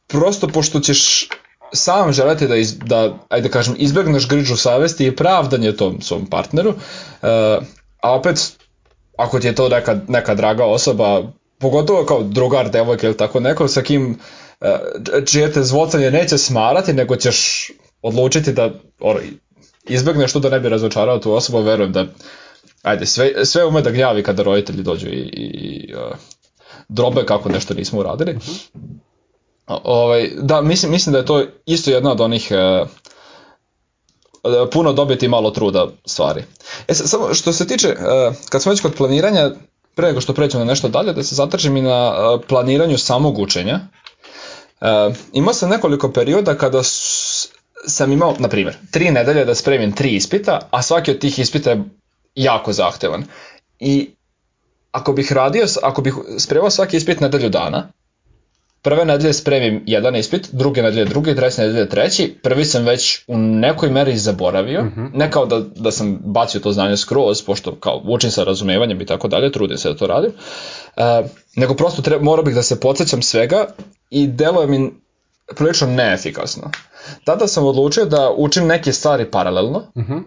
[0.06, 1.28] prosto pošto ćeš
[1.72, 6.26] sam želeti da, iz, da ajde da kažem, izbegneš grižu savesti i pravdanje tom svom
[6.26, 6.76] partneru, uh,
[8.02, 8.52] a opet,
[9.18, 11.22] ako ti je to neka, neka draga osoba,
[11.58, 14.18] pogotovo kao drugar, devojka ili tako neko, sa kim
[14.60, 14.68] uh,
[15.26, 17.70] čije te zvocanje neće smarati, nego ćeš
[18.02, 19.20] odlučiti da or,
[19.88, 22.06] izbegneš to da ne bi razočarao tu osobu, verujem da
[22.82, 26.16] ajde, sve, sve ume da gnjavi kada roditelji dođu i, i uh,
[26.88, 28.32] drobe kako nešto nismo uradili.
[28.32, 29.11] Mm -hmm.
[29.84, 32.84] Ovaj, da, mislim, mislim da je to isto jedna od onih e,
[34.72, 36.44] puno dobiti malo truda stvari.
[36.88, 39.50] E, samo što se tiče, e, kad smo već kod planiranja,
[39.94, 43.38] pre nego što pređemo na nešto dalje, da se zadržim i na e, planiranju samog
[43.38, 43.80] učenja.
[44.80, 47.48] E, imao sam nekoliko perioda kada s,
[47.86, 51.70] sam imao, na primjer, tri nedelje da spremim tri ispita, a svaki od tih ispita
[51.70, 51.84] je
[52.34, 53.24] jako zahtevan.
[53.80, 54.10] I
[54.92, 57.88] ako bih radio, ako bih spremao svaki ispit nedelju dana,
[58.82, 63.38] prve nedelje spremim jedan ispit, druge nedelje drugi, treće nedelje treći, prvi sam već u
[63.38, 65.10] nekoj meri zaboravio, mm -hmm.
[65.14, 69.06] ne kao da, da sam bacio to znanje skroz, pošto kao učim sa razumevanjem i
[69.06, 71.02] tako dalje, trudim se da to radim, uh,
[71.56, 73.66] nego prosto treba, morao bih da se podsjećam svega
[74.10, 74.90] i deluje mi
[75.56, 76.70] prilično neefikasno.
[77.24, 80.22] Tada sam odlučio da učim neke stvari paralelno, mm -hmm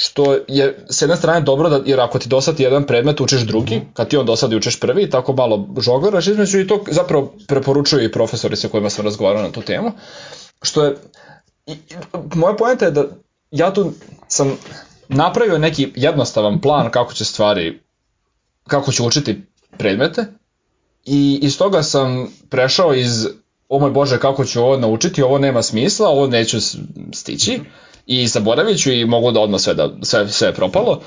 [0.00, 3.76] što je s jedne strane dobro, da, jer ako ti dosadi jedan predmet, učiš drugi,
[3.76, 8.04] mm kad ti on dosadi učiš prvi, tako malo žogleraš između i to zapravo preporučuju
[8.04, 9.92] i profesori sa kojima sam razgovarao na tu temu,
[10.62, 10.96] što je,
[11.66, 11.76] i, i,
[12.34, 13.04] moja poenta je da
[13.50, 13.92] ja tu
[14.28, 14.56] sam
[15.08, 17.80] napravio neki jednostavan plan kako će stvari,
[18.66, 19.42] kako ću učiti
[19.78, 20.24] predmete
[21.04, 23.26] i iz toga sam prešao iz
[23.68, 26.58] o moj bože kako ću ovo naučiti, ovo nema smisla, ovo neću
[27.12, 27.60] stići
[28.08, 31.00] i zaboravit ću i mogu da odmah sve, da, sve, sve je propalo,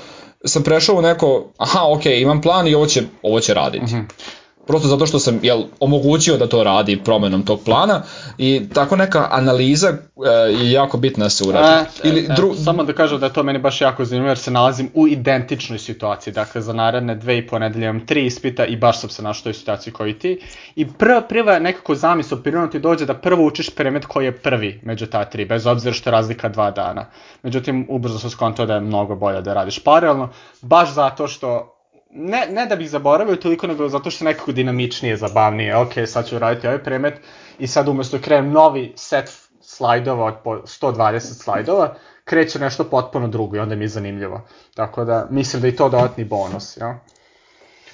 [0.44, 3.84] sam prešao u neko, aha, ok, imam plan i ovo će, ovo će raditi.
[3.84, 4.32] Mm -hmm
[4.66, 8.02] prosto zato što sam jel, omogućio da to radi promenom tog plana
[8.38, 11.88] i tako neka analiza e, je jako bitna da se uradi.
[12.04, 12.54] E, Ili, e, dru...
[12.54, 15.78] Samo da kažem da je to meni baš jako zanimljivo jer se nalazim u identičnoj
[15.78, 19.22] situaciji, dakle za naredne dve i po nedelje imam tri ispita i baš sam se
[19.22, 20.40] našao u situaciji koji ti
[20.76, 24.80] i prva, prva nekako zamisla prirodno ti dođe da prvo učiš predmet koji je prvi
[24.84, 27.06] među ta tri, bez obzira što je razlika dva dana.
[27.42, 30.28] Međutim, ubrzo sam skontao da je mnogo bolje da radiš paralelno,
[30.62, 31.78] baš zato što
[32.12, 35.76] ne, ne da bih zaboravio toliko, nego zato što je nekako dinamičnije, zabavnije.
[35.76, 37.14] Ok, sad ću raditi ovaj premet
[37.58, 41.94] i sad umesto da krenem novi set slajdova od po 120 slajdova,
[42.24, 44.40] kreće nešto potpuno drugo i onda mi je zanimljivo.
[44.74, 47.00] Tako da, mislim da i to dodatni bonus, ja?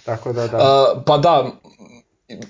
[0.05, 0.57] Tako da, da.
[0.57, 1.51] Uh, pa da,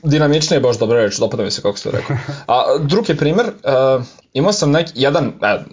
[0.02, 2.16] dinamičnije je baš dobra reč, dopada mi se kako ste rekao.
[2.46, 5.64] A drugi primer, uh, imao sam neki, jedan, uh,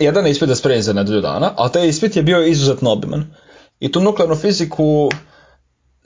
[0.00, 3.34] jedan ispit da spremim za nedelju dana, a taj ispit je bio izuzetno obiman.
[3.80, 5.10] I tu nuklearnu fiziku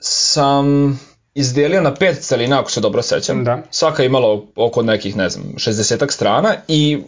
[0.05, 0.99] sam
[1.35, 3.43] izdelio na pet celina, ako se dobro sećam.
[3.43, 3.61] Da.
[3.71, 7.01] Svaka je imala oko nekih, ne znam, 60 strana i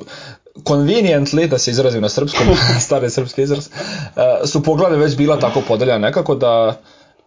[0.64, 2.48] conveniently, da se izrazim na srpskom,
[2.86, 6.68] stari srpski izraz, uh, su poglave već bila tako podeljena nekako da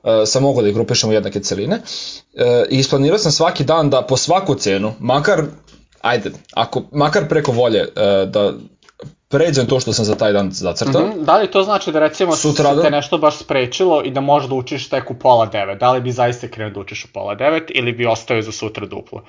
[0.03, 1.77] uh, sam mogao da ih grupišem u jednake celine.
[1.77, 5.45] Uh, I isplanirao sam svaki dan da po svaku cenu, makar,
[6.01, 7.87] ajde, ako, makar preko volje,
[8.27, 8.53] da
[9.29, 11.03] pređem to što sam za taj dan zacrtao.
[11.03, 11.25] Mm -hmm.
[11.25, 14.49] Da li to znači da recimo Sutra se te nešto baš sprečilo i da možeš
[14.49, 15.81] da učiš tek u pola devet?
[15.81, 18.87] Da li bi zaista krenuo da učiš u pola devet ili bi ostao za sutra
[18.87, 19.23] duplo?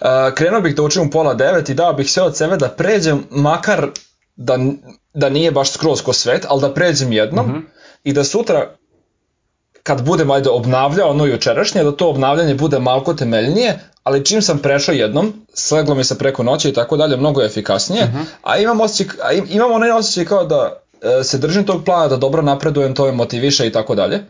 [0.00, 2.68] Uh, krenuo bih da učim u pola devet i dao bih sve od sebe da
[2.68, 3.86] pređem, makar
[4.36, 4.58] da,
[5.14, 7.62] da nije baš skroz ko svet, ali da pređem jednom mm -hmm.
[8.04, 8.76] i da sutra
[9.82, 14.58] kad budem ajde obnavljao ono jučerašnje, da to obnavljanje bude malko temeljnije, ali čim sam
[14.58, 18.18] prešao jednom, sleglo mi se preko noći i tako dalje, mnogo je efikasnije, uh mhm.
[18.18, 18.24] -huh.
[18.42, 22.16] a imam, osjećaj, a imam onaj osjećaj kao da e, se držim tog plana, da
[22.16, 24.24] dobro napredujem, to me motiviše i tako dalje.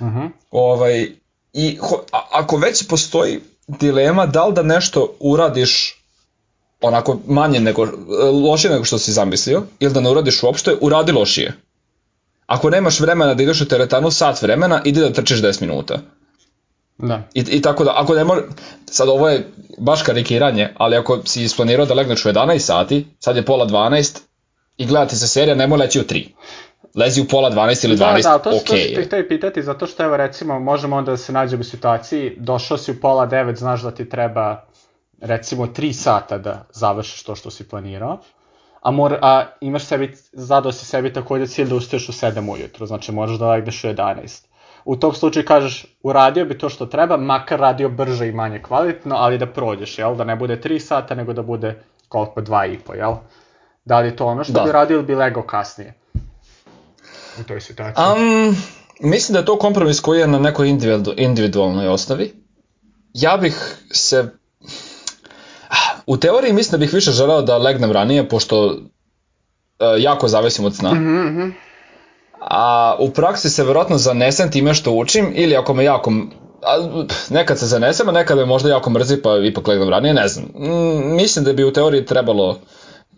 [0.00, 0.26] Mhm.
[0.50, 1.08] ovaj,
[1.52, 6.02] I ho, a, ako već postoji dilema da li da nešto uradiš
[6.80, 7.86] onako manje nego,
[8.50, 11.52] lošije nego što si zamislio, ili da ne uradiš uopšte, uradi lošije.
[12.52, 15.98] Ako nemaš vremena da ideš u teretanu sat vremena, idi da trčiš 10 minuta.
[16.98, 17.22] Da.
[17.34, 18.42] I, I tako da, ako ne može,
[18.86, 23.36] sad ovo je baš karikiranje, ali ako si isplanirao da legneš u 11 sati, sad
[23.36, 24.20] je pola 12
[24.76, 26.26] i gledati se serija, nemoj leći u 3.
[26.94, 28.74] Lezi u pola 12 ili 12, da, da, to, što
[29.06, 32.90] htio pitati, zato što evo recimo, možemo onda da se nađemo u situaciji, došao si
[32.92, 34.64] u pola 9, znaš da ti treba
[35.20, 38.18] recimo 3 sata da završiš to što si planirao,
[38.82, 42.86] a, mora, a imaš sebi, zadao si sebi takođe cilj da ustaješ u 7 ujutru,
[42.86, 44.52] znači možeš da legneš u 11
[44.84, 49.14] u tom slučaju kažeš uradio bi to što treba, makar radio brže i manje kvalitetno,
[49.18, 50.16] ali da prođeš, jel?
[50.16, 53.14] Da ne bude 3 sata, nego da bude koliko, 2 i po, jel?
[53.84, 54.62] Da li je to ono što da.
[54.62, 55.94] bi radio ili bi legao kasnije?
[57.40, 58.04] U toj situaciji.
[58.16, 58.56] Um,
[59.00, 60.68] mislim da je to kompromis koji je na nekoj
[61.16, 62.32] individualnoj osnovi.
[63.14, 64.28] Ja bih se...
[66.06, 68.76] U teoriji mislim da bih više želeo da legnem ranije, pošto uh,
[69.98, 70.94] jako zavisim od sna.
[70.94, 71.52] Mm -hmm
[72.50, 76.12] a u praksi se verovatno zanesem time što učim ili ako me jako
[76.62, 80.28] a, nekad se zanesem, a nekad me možda jako mrzi pa ipak legnem ranije, ne
[80.28, 80.44] znam.
[80.44, 82.58] Mm, mislim da bi u teoriji trebalo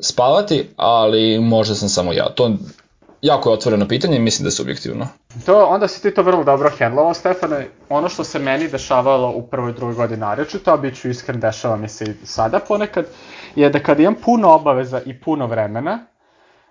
[0.00, 2.28] spavati, ali možda sam samo ja.
[2.34, 2.50] To
[3.24, 5.08] jako je otvoreno pitanje i mislim da je subjektivno.
[5.46, 7.68] To, onda si ti to vrlo dobro hendlovao, Stefane.
[7.88, 11.40] Ono što se meni dešavalo u prvoj i drugoj godini nareču, to bit ću iskren,
[11.40, 13.06] dešava mi se i sada ponekad,
[13.54, 16.06] je da kad imam puno obaveza i puno vremena,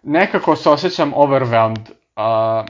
[0.04, 2.66] nekako se osjećam overwhelmed a,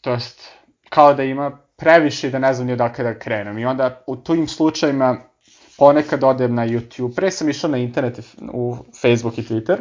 [0.00, 0.48] to jest
[0.88, 3.58] kao da ima previše da ne znam ni odakle da krenem.
[3.58, 5.16] I onda u tim slučajima
[5.78, 8.20] ponekad odem na YouTube, pre sam išao na internet,
[8.52, 9.76] u Facebook i Twitter,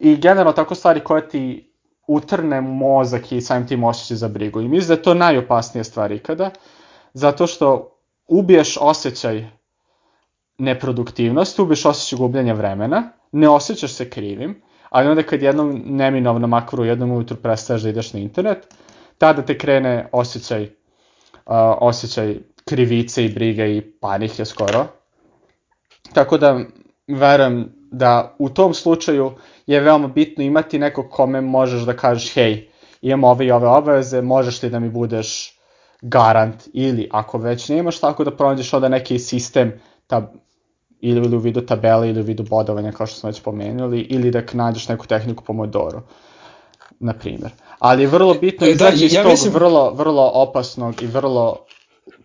[0.00, 1.72] i generalno tako stvari koje ti
[2.06, 4.60] utrne mozak i samim tim osjećaj za brigu.
[4.60, 6.50] I mislim da je to najopasnija stvar ikada,
[7.14, 7.98] zato što
[8.28, 9.46] ubiješ osjećaj
[10.58, 16.80] neproduktivnosti, ubiješ osjećaj gubljenja vremena, ne osjećaš se krivim, ali onda kad jednom neminovno makar
[16.80, 18.74] u jednom ujutru prestaješ da ideš na internet,
[19.18, 20.70] tada te krene osjećaj, uh,
[21.80, 24.86] osjećaj krivice i brige i panike skoro.
[26.12, 26.60] Tako da
[27.06, 29.32] verujem da u tom slučaju
[29.66, 32.68] je veoma bitno imati neko kome možeš da kažeš hej,
[33.02, 35.58] imam ove i ove obaveze, možeš li da mi budeš
[36.02, 39.72] garant ili ako već nemaš tako da pronađeš onda neki sistem
[40.06, 40.32] ta,
[41.00, 44.42] ili u vidu tabele ili u vidu bodovanja kao što smo već pomenuli ili da
[44.52, 46.02] nađeš neku tehniku Pomodoro.
[47.00, 47.50] na primjer.
[47.78, 51.06] Ali je vrlo bitno E, izaći da, iz ja tog mislim- vrlo, vrlo opasnog i
[51.06, 51.56] vrlo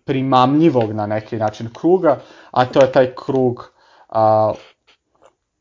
[0.04, 2.20] primamljivog na neki način kruga,
[2.50, 3.72] a to je taj krug
[4.08, 4.52] a,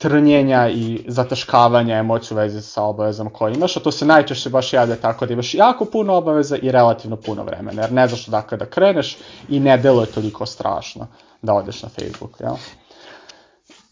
[0.01, 4.73] trnjenja i zataškavanja emocija u vezi sa obavezama koje imaš, a to se najčešće baš
[4.73, 8.57] javlja tako da imaš jako puno obaveza i relativno puno vremena, jer ne znaš odakle
[8.57, 9.17] da kreneš
[9.49, 11.07] i ne deluje toliko strašno
[11.41, 12.55] da odeš na Facebook, jel?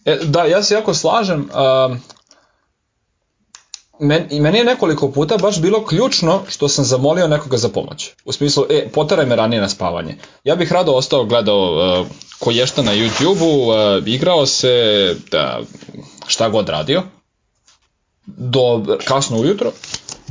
[0.05, 1.39] E, da, ja se jako slažem.
[1.39, 2.01] Um,
[3.99, 8.09] men, meni je nekoliko puta baš bilo ključno što sam zamolio nekoga za pomoć.
[8.25, 10.17] U smislu, e, poteraj me ranije na spavanje.
[10.43, 12.07] Ja bih rado ostao gledao uh,
[12.39, 15.59] koješta na YouTube-u, uh, igrao se, da,
[16.27, 17.03] šta god radio,
[18.25, 19.71] do kasno ujutro,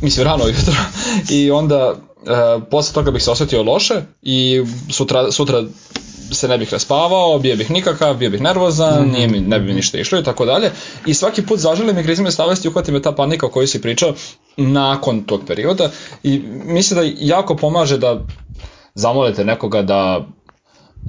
[0.02, 0.74] mislim rano ujutro,
[1.36, 1.96] i onda
[2.28, 5.64] uh, posle toga bih se osetio loše i sutra, sutra
[6.32, 9.12] se ne bih raspavao, bio bih nikakav, bio bih nervozan, mm -hmm.
[9.12, 10.70] nije mi, ne bi mi ništa išlo i tako dalje.
[11.06, 13.82] I svaki put zaželim mi grizime savesti i uhvati me ta panika o kojoj si
[13.82, 14.14] pričao
[14.56, 15.90] nakon tog perioda
[16.22, 18.20] i mislim da jako pomaže da
[18.94, 20.26] zamolite nekoga da,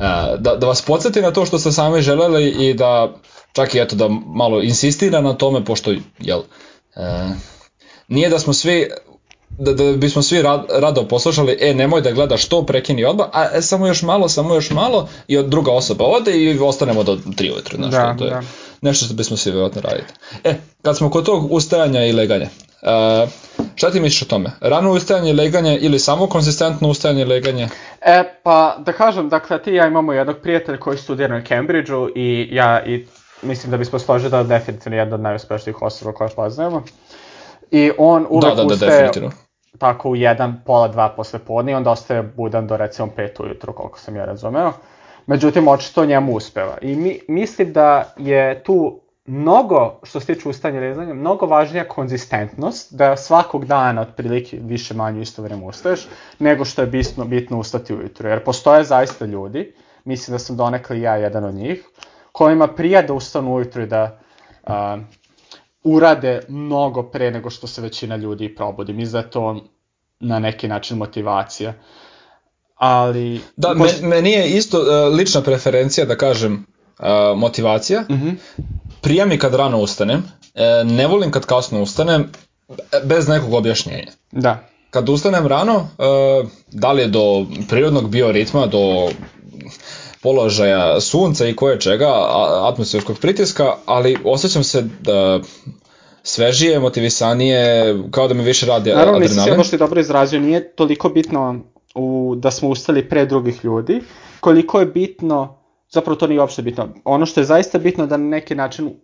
[0.02, 3.14] e, da, da vas podsjeti na to što ste sami želeli i da
[3.54, 6.42] čak i eto da malo insistira na tome pošto jel,
[6.96, 7.30] e,
[8.08, 8.90] nije da smo svi
[9.50, 13.48] da, da bismo svi rad, rado poslušali, e, nemoj da gledaš to, prekini odmah, a
[13.54, 17.16] e, samo još malo, samo još malo, i od druga osoba ode i ostanemo do
[17.16, 18.42] 3 ujutru, znaš, Da, to je da.
[18.82, 20.14] nešto što bismo svi vjerojatno raditi.
[20.44, 22.48] E, kad smo kod tog ustajanja i leganja,
[22.82, 23.30] uh,
[23.76, 24.52] šta ti misliš o tome?
[24.62, 27.68] Rano ustajanje i leganje ili samo konsistentno ustajanje i leganje?
[28.02, 32.10] E, pa da kažem, dakle, ti i ja imamo jednog prijatelja koji studira na Cambridgeu
[32.16, 33.06] i ja i
[33.42, 36.84] mislim da bismo složili da je definitivno jedna od najuspešnijih osoba koje poznajemo.
[37.72, 39.30] I on uvek Da, da, da, ustaje definitivno.
[39.78, 43.74] tako u jedan, pola dva posle podne i onda ostaje budan do recimo pet ujutru,
[43.74, 44.72] koliko sam ja razumeo.
[45.26, 46.78] Međutim, očito njemu uspeva.
[46.82, 51.88] I mi, mislim da je tu mnogo, što se tiče ustaanja i rezanja, mnogo važnija
[51.88, 56.08] konzistentnost, da svakog dana otprilike više manje isto vreme ustaješ,
[56.40, 58.30] nego što je bitno, bitno ustati ujutru.
[58.30, 59.74] Jer postoje zaista ljudi,
[60.06, 61.86] mislim da sam donekle ja jedan od njih,
[62.32, 64.20] kojima prija da ustanu ujutru i da
[64.64, 64.98] a,
[65.84, 68.94] urade mnogo pre nego što se većina ljudi probudi.
[68.94, 69.66] Mislim da je to
[70.20, 71.74] na neki način motivacija.
[72.76, 73.42] Ali...
[73.56, 76.54] Da, men, meni je isto uh, lična preferencija, da kažem,
[77.00, 77.06] uh,
[77.38, 78.04] motivacija.
[78.10, 78.30] Mhm.
[79.02, 80.24] Prija mi kad rano ustanem,
[80.56, 82.32] e, ne volim kad kasno ustanem,
[83.04, 84.12] bez nekog objašnjenja.
[84.32, 84.68] Da.
[84.90, 85.88] Kad ustanem rano,
[86.68, 89.10] da li je do prirodnog bioritma, do
[90.22, 92.08] položaja sunca i koje čega,
[92.72, 95.40] atmosferskog pritiska, ali osjećam se da
[96.24, 99.58] svežije, motivisanije, kao da mi više radi Naravno, nisi se adrenalin.
[99.58, 101.56] baš i dobro izrazio, nije toliko bitno
[101.96, 104.02] u, da smo ustali pre drugih ljudi,
[104.40, 105.58] koliko je bitno,
[105.90, 109.00] zapravo to nije uopšte bitno, ono što je zaista bitno da na neki način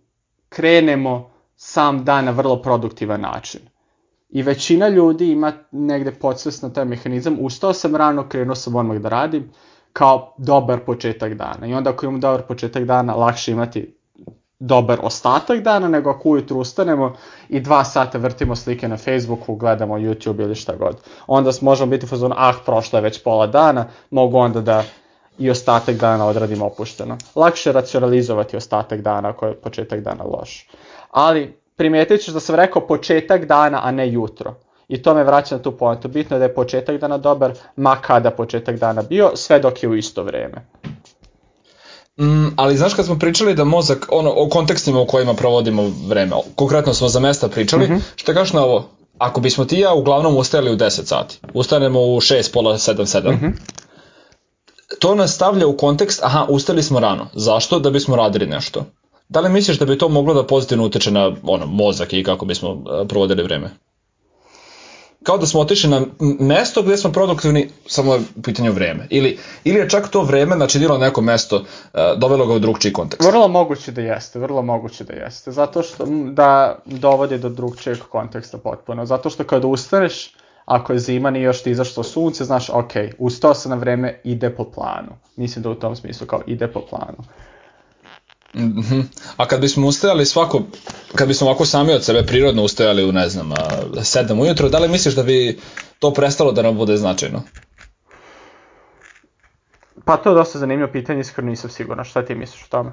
[0.49, 3.61] krenemo sam dan na vrlo produktivan način.
[4.29, 9.09] I većina ljudi ima negde podsvesno taj mehanizam, ustao sam rano, krenuo sam odmah da
[9.09, 9.51] radim,
[9.95, 11.67] kao dobar početak dana.
[11.67, 13.97] I onda ako imamo dobar početak dana, lakše imati
[14.59, 17.13] dobar ostatak dana, nego ako ujutru ustanemo
[17.49, 20.97] i dva sata vrtimo slike na Facebooku, gledamo YouTube ili šta god.
[21.27, 24.83] Onda možemo biti u fazonu, ah, prošlo je već pola dana, mogu onda da
[25.37, 27.17] i ostatak dana odradim opušteno.
[27.35, 30.67] Lakše je racionalizovati ostatak dana ako je početak dana loš.
[31.11, 34.55] Ali primetit ćeš da sam rekao početak dana, a ne jutro.
[34.87, 36.07] I to me vraća na tu pointu.
[36.07, 39.89] Bitno je da je početak dana dobar, ma kada početak dana bio, sve dok je
[39.89, 40.65] u isto vreme.
[42.19, 46.35] Mm, ali znaš kad smo pričali da mozak, ono, o kontekstima u kojima provodimo vreme,
[46.55, 48.01] konkretno smo za mesta pričali, mm -hmm.
[48.15, 52.21] što kažeš na ovo, ako bismo ti ja uglavnom ustajali u 10 sati, ustanemo u
[52.21, 53.53] 6, pola 7, 7, mm -hmm.
[54.99, 57.79] to nas stavlja u kontekst, aha, ustali smo rano, zašto?
[57.79, 58.85] Da bismo radili nešto.
[59.29, 62.45] Da li misliš da bi to moglo da pozitivno utiče na ono, mozak i kako
[62.45, 63.69] bismo uh, provodili vreme?
[65.25, 66.01] Kao da smo otišli na
[66.39, 69.07] mesto gde smo produktivni, samo je u pitanju vreme.
[69.09, 71.65] Ili, ili je čak to vreme načinilo neko mesto, uh,
[72.17, 73.27] dovelo ga u drugčiji kontekst.
[73.27, 75.51] Vrlo moguće da jeste, vrlo moguće da jeste.
[75.51, 79.05] Zato što da dovodi do drugčijeg konteksta potpuno.
[79.05, 83.53] Zato što kada ustaneš, ako je zima, nije još ti izašlo sunce, znaš, ok, ustao
[83.53, 85.17] sam na vreme, ide po planu.
[85.35, 87.17] Mislim da u tom smislu kao ide po planu.
[88.55, 88.99] Mhm.
[89.37, 90.61] A kad bismo ustajali svako,
[91.15, 93.55] kad bismo ovako sami od sebe prirodno ustajali u, ne znam, a,
[93.93, 95.59] 7 ujutro, da li misliš da bi
[95.99, 97.41] to prestalo da nam bude značajno?
[100.05, 102.05] Pa to je dosta zanimljivo pitanje, iskreno nisam siguran.
[102.05, 102.91] Šta ti misliš o tome?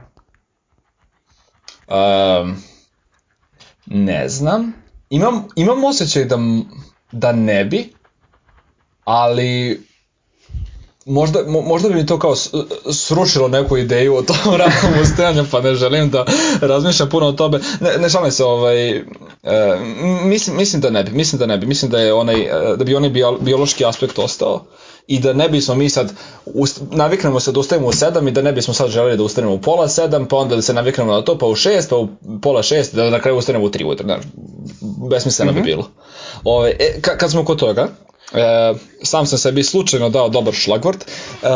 [1.88, 2.56] Um,
[3.86, 4.72] ne znam.
[5.10, 6.38] Imam, imam osjećaj da,
[7.12, 7.92] da ne bi,
[9.04, 9.80] ali
[11.06, 12.34] možda, mo, možda bi mi to kao
[12.92, 16.24] srušilo neku ideju o tom ranom ustajanju, pa ne želim da
[16.60, 17.60] razmišljam puno o tome.
[17.80, 19.02] Ne, ne šalim se, ovaj,
[19.42, 19.76] E,
[20.24, 22.84] mislim, mislim da ne bi, mislim da ne bi, mislim da je onaj, e, da
[22.84, 24.64] bi onaj bio, biološki aspekt ostao
[25.06, 26.12] i da ne bismo mi sad,
[26.44, 29.54] ust, naviknemo se da ustajemo u 7 i da ne bismo sad želeli da ustanemo
[29.54, 32.08] u pola 7, pa onda da se naviknemo na to, pa u 6, pa u
[32.42, 34.22] pola 6, da na kraju ustanemo u 3 ujutro, znaš,
[35.10, 35.62] besmisleno mm -hmm.
[35.62, 35.70] bi mhm.
[35.70, 35.88] bilo.
[36.44, 37.88] Ove, e, ka, kad smo kod toga,
[38.34, 41.04] e, sam sam sebi slučajno dao dobar šlagvort,
[41.42, 41.46] e,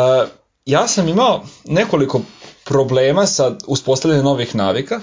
[0.64, 2.20] ja sam imao nekoliko
[2.64, 5.00] problema sa uspostavljanjem novih navika,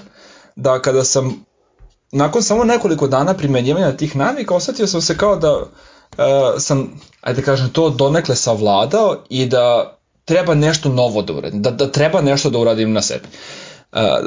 [0.56, 1.44] da kada sam
[2.12, 5.66] nakon samo nekoliko dana primenjivanja tih navika osetio sam se kao da uh,
[6.58, 11.70] sam, ajde da kažem, to donekle savladao i da treba nešto novo da uradim, da,
[11.70, 13.24] da treba nešto da uradim na sebi.
[13.24, 13.63] Uh,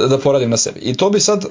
[0.09, 0.79] da poradim na sebi.
[0.79, 1.45] I to bi sad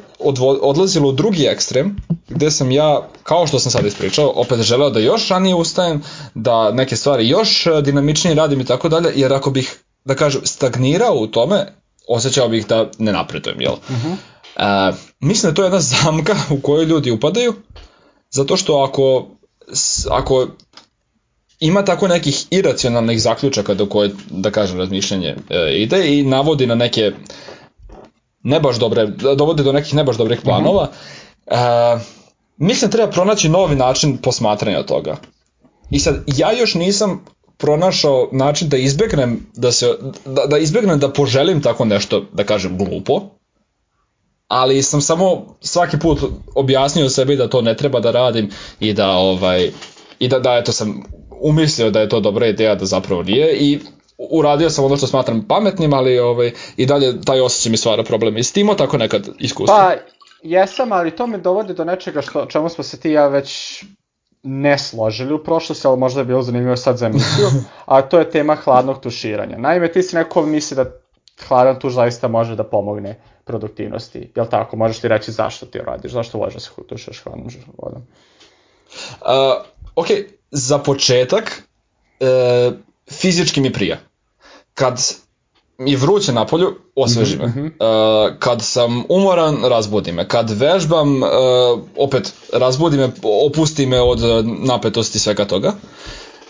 [0.61, 1.97] odlazilo u drugi ekstrem,
[2.29, 6.03] gde sam ja, kao što sam sad ispričao, opet želeo da još ranije ustajem,
[6.35, 11.14] da neke stvari još dinamičnije radim i tako dalje, jer ako bih, da kažem, stagnirao
[11.14, 11.67] u tome,
[12.09, 13.73] osjećao bih da ne napredujem, jel?
[13.73, 14.17] Uh -huh.
[14.91, 17.55] Uh, mislim da to je jedna zamka u kojoj ljudi upadaju,
[18.31, 19.29] zato što ako,
[20.11, 20.47] ako
[21.61, 26.75] ima tako nekih iracionalnih zaključaka do koje, da kažem, razmišljanje e, ide i navodi na
[26.75, 27.12] neke
[28.43, 29.07] ne baš dobre,
[29.37, 30.89] dovodi do nekih ne baš dobrih planova,
[31.47, 31.97] -huh.
[31.97, 32.01] e,
[32.57, 35.16] mislim treba pronaći novi način posmatranja toga.
[35.91, 37.24] I sad, ja još nisam
[37.59, 39.87] pronašao način da izbegnem da se
[40.24, 43.20] da, da izbegnem da poželim tako nešto da kažem glupo
[44.49, 46.20] ali sam samo svaki put
[46.55, 49.70] objasnio sebi da to ne treba da radim i da ovaj
[50.18, 51.03] i da da eto sam
[51.41, 53.78] umislio da je to dobra ideja da zapravo nije i
[54.19, 58.37] uradio sam ono što smatram pametnim, ali ovaj, i dalje taj osjećaj mi stvara problem.
[58.37, 59.77] I s timo tako nekad iskustvo?
[59.77, 59.95] Pa,
[60.43, 63.83] jesam, ali to me dovodi do nečega što, čemu smo se ti ja već
[64.43, 67.47] ne složili u prošlosti, ali možda je bilo zanimljivo sad za emisiju,
[67.87, 69.59] a to je tema hladnog tuširanja.
[69.59, 70.85] Naime, ti si neko misli da
[71.49, 74.33] hladan tuš zaista može da pomogne produktivnosti.
[74.37, 74.77] Jel tako?
[74.77, 77.49] Možeš ti reći zašto ti radiš, zašto voliš da se tušaš hladnom
[77.79, 78.03] vodom?
[79.21, 80.07] Uh, ok,
[80.51, 81.62] za početak,
[82.21, 82.75] uh,
[83.11, 83.99] fizički mi prija.
[84.75, 85.15] Kad
[85.79, 87.47] je vruće na polju, osveži me.
[87.47, 87.67] Mm -hmm.
[87.67, 90.29] uh, kad sam umoran, razbudi me.
[90.29, 91.29] Kad vežbam, uh,
[91.97, 93.11] opet razbudi me,
[93.47, 95.73] opusti me od napetosti svega toga.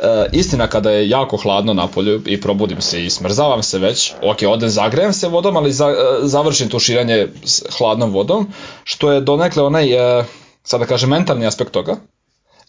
[0.00, 4.12] E, istina kada je jako hladno na polju i probudim se i smrzavam se već,
[4.22, 8.52] ok, odem zagrejem se vodom, ali za, e, završim tuširanje s hladnom vodom,
[8.84, 10.24] što je donekle onaj, e,
[10.62, 11.96] sada da kažem, mentalni aspekt toga,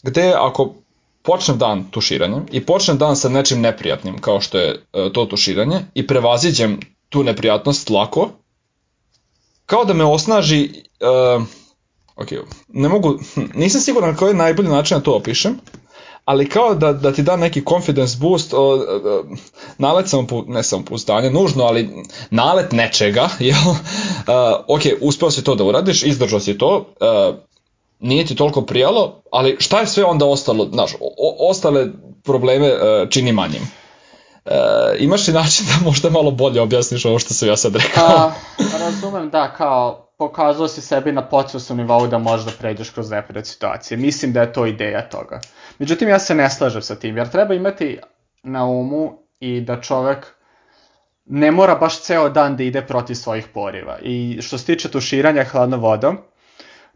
[0.03, 0.73] gde ako
[1.27, 5.79] počnem dan tuširanjem i počnem dan sa nečim neprijatnim, kao što je e, to tuširanje,
[5.93, 8.29] i prevaziđem tu neprijatnost lako,
[9.65, 10.63] kao da me osnaži,
[10.99, 11.39] e,
[12.15, 12.31] ok,
[12.67, 15.59] ne mogu, hm, nisam siguran koji je najbolji način da to opišem,
[16.25, 19.23] ali kao da, da ti da neki confidence boost, o, o,
[19.77, 21.89] nalet samo, ne samo pouzdanje, nužno, ali
[22.29, 23.69] nalet nečega, jel?
[23.69, 23.75] Uh,
[24.67, 27.35] ok, uspeo si to da uradiš, izdržao si to, uh,
[27.99, 31.87] nije ti toliko prijalo, ali šta je sve onda ostalo, znaš, o, ostale
[32.23, 33.61] probleme uh, čini manjim.
[34.45, 34.51] Uh,
[34.99, 38.05] imaš li način da možda malo bolje objasniš ovo što sam ja sad rekao?
[38.05, 38.31] A,
[38.79, 43.97] razumem, da, kao pokazao si sebi na podsvesnom nivou da možda pređeš kroz neprijat situacije.
[43.97, 45.39] Mislim da je to ideja toga.
[45.79, 47.99] Međutim, ja se ne slažem sa tim, jer treba imati
[48.43, 50.37] na umu i da čovek
[51.25, 53.97] ne mora baš ceo dan da ide protiv svojih poriva.
[54.01, 56.17] I što se tiče tuširanja hladnom vodom,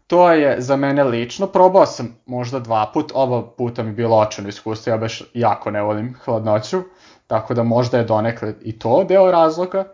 [0.06, 4.48] to je za mene lično, probao sam možda dva put, oba puta mi bilo očeno
[4.48, 6.82] iskustvo, ja baš jako ne volim hladnoću,
[7.26, 9.84] tako da možda je donekle i to deo razloga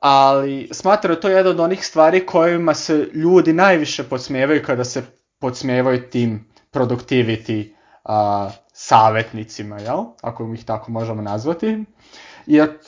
[0.00, 4.84] ali smatram da to je jedna od onih stvari kojima se ljudi najviše podsmevaju kada
[4.84, 5.02] se
[5.38, 7.72] podsmevaju tim productivity
[8.04, 10.04] uh, savetnicima, jel?
[10.22, 11.84] Ako ih tako možemo nazvati.
[12.46, 12.78] Jer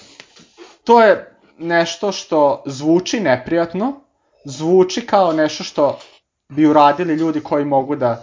[0.85, 4.01] to je nešto što zvuči neprijatno,
[4.49, 5.99] zvuči kao nešto što
[6.49, 8.21] bi uradili ljudi koji mogu da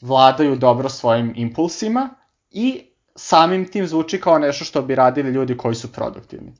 [0.00, 2.08] vladaju dobro svojim impulsima
[2.50, 2.82] i
[3.16, 6.52] samim tim zvuči kao nešto što bi radili ljudi koji su produktivni.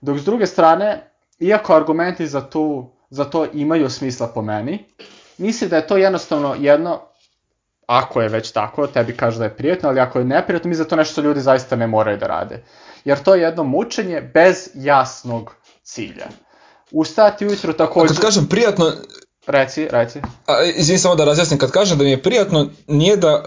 [0.00, 4.84] Dok s druge strane, iako argumenti za, tu, za to imaju smisla po meni,
[5.38, 7.00] mislim da je to jednostavno jedno,
[7.86, 10.88] ako je već tako, tebi kaže da je prijatno, ali ako je neprijatno, mislim da
[10.88, 12.64] to nešto ljudi zaista ne moraju da rade.
[13.04, 16.26] Jer to je jedno mučenje bez jasnog cilja.
[16.92, 18.12] Ustati ujutro takođe...
[18.12, 18.92] A kad kažem prijatno...
[19.46, 20.20] Reci, reci.
[20.46, 23.44] A, izvim samo da razjasnim, kad kažem da mi je prijatno, nije da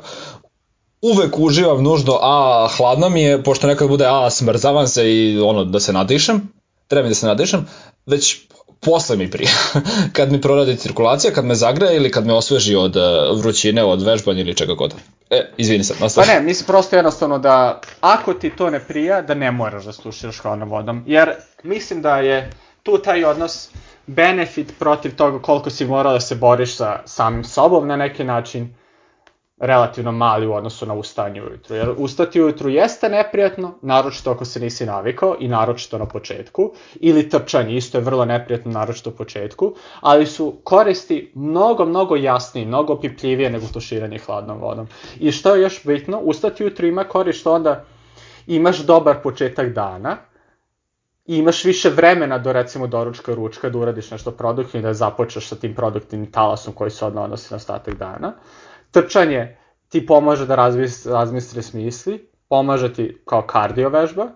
[1.02, 5.64] uvek uživam nužno, a hladno mi je, pošto nekad bude, a smrzavam se i ono,
[5.64, 6.42] da se nadišem,
[6.88, 7.68] treba mi da se nadišem,
[8.06, 8.38] već
[8.82, 9.50] posle mi prije.
[10.16, 14.02] kad mi proradi cirkulacija, kad me zagreje ili kad me osveži od uh, vrućine, od
[14.02, 14.94] vežbanja ili čega god.
[15.30, 16.28] E, izvini se, nastavi.
[16.28, 19.94] Pa ne, mislim prosto jednostavno da ako ti to ne prija, da ne moraš da
[19.94, 21.04] slušaš hladnom vodom.
[21.08, 21.32] Jer
[21.64, 22.52] mislim da je
[22.86, 23.70] tu taj odnos
[24.08, 28.76] benefit protiv toga koliko si morao da se boriš sa samim sobom na neki način
[29.58, 31.76] relativno mali u odnosu na ustajanje ujutru.
[31.76, 37.30] Jer ustati ujutru jeste neprijatno, naročito ako se nisi navikao i naročito na početku, ili
[37.30, 42.94] trčanje isto je vrlo neprijatno, naročito u početku, ali su koristi mnogo, mnogo jasnije, mnogo
[42.94, 44.88] opipljivije nego tuširanje hladnom vodom.
[45.20, 47.84] I što je još bitno, ustati ujutru ima korist što onda
[48.48, 50.18] imaš dobar početak dana,
[51.26, 55.48] i imaš više vremena do recimo doručka ručka da uradiš nešto produktivno i da započeš
[55.48, 58.34] sa tim produktivnim talasom koji se odnosi na ostatak dana.
[58.92, 59.58] Trčanje
[59.90, 60.56] ti pomaže da
[61.06, 64.28] razmisli smisli, pomaže ti kao kardio vežba,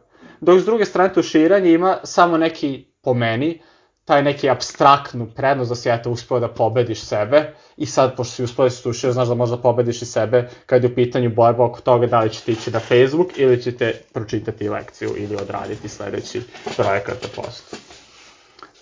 [0.41, 3.61] dok s druge strane tuširanje ima samo neki, po meni,
[4.09, 8.43] taj neki abstraktnu prednost da si eto uspeo da pobediš sebe i sad pošto si
[8.43, 11.65] uspeo da si tušio znaš da možda pobediš i sebe kad je u pitanju borba
[11.65, 16.41] oko toga da li ćete ići na Facebook ili ćete pročitati lekciju ili odraditi sledeći
[16.75, 17.75] projekat na postu.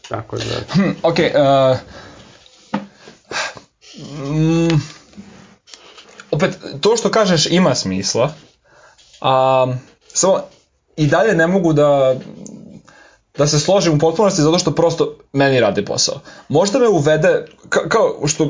[0.09, 0.43] Tako da...
[0.73, 1.78] Hm, ok, uh,
[4.30, 4.82] mm,
[6.32, 8.34] opet, to što kažeš ima smisla,
[9.21, 9.65] a
[10.07, 10.41] samo
[10.95, 12.15] i dalje ne mogu da
[13.38, 16.16] da se složim u potpunosti zato što prosto meni radi posao.
[16.50, 18.48] Možda me uvede, ka, kao što,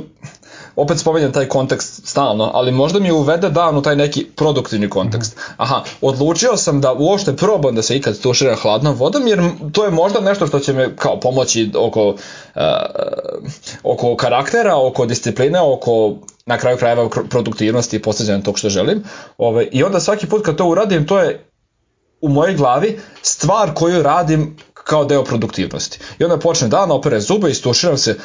[0.75, 5.37] opet spomenjam taj kontekst stalno, ali možda mi uvede dan u taj neki produktivni kontekst.
[5.57, 9.91] Aha, odlučio sam da uopšte probam da se ikad tušira hladnom vodom, jer to je
[9.91, 12.61] možda nešto što će me kao pomoći oko, uh,
[13.83, 16.15] oko karaktera, oko discipline, oko
[16.45, 19.03] na kraju krajeva produktivnosti i postizanja tog što želim.
[19.37, 21.47] Ove, I onda svaki put kad to uradim, to je
[22.21, 24.57] u mojoj glavi stvar koju radim
[24.87, 25.99] kao deo produktivnosti.
[26.19, 28.17] I onda počne dan, opere zube, istuširam se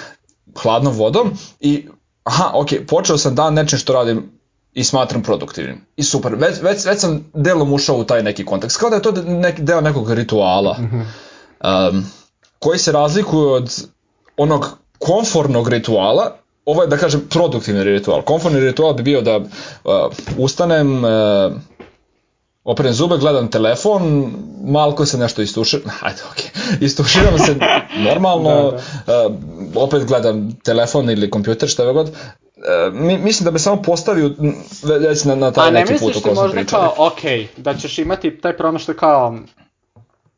[0.63, 1.89] hladnom vodom i
[2.25, 4.31] aha, ok, počeo sam dan nečim što radim
[4.73, 5.81] i smatram produktivnim.
[5.97, 8.77] I super, već, već, već sam delom ušao u taj neki kontekst.
[8.77, 12.05] Kao da je to neki deo nekog rituala um,
[12.59, 13.87] koji se razlikuje od
[14.37, 18.23] onog konfornog rituala ovo je da kažem produktivni ritual.
[18.23, 19.45] Konforni ritual bi bio da uh,
[20.39, 21.11] ustanem, uh,
[22.65, 24.33] operem zube, gledam telefon,
[24.65, 26.85] malko se nešto istuširam, ajde, okej, okay.
[26.85, 27.57] istuširam se
[28.09, 29.27] normalno, da, da.
[29.27, 29.35] Uh,
[29.75, 32.15] opet gledam telefon ili kompjuter, šta god, uh,
[32.93, 34.31] mi, mislim da bi samo postavio
[35.09, 36.41] već na, na taj neki put o kojem pričao.
[36.41, 39.39] A ne misliš ti možda kao, ok, da ćeš imati taj promaštaj kao,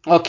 [0.07, 0.29] ok,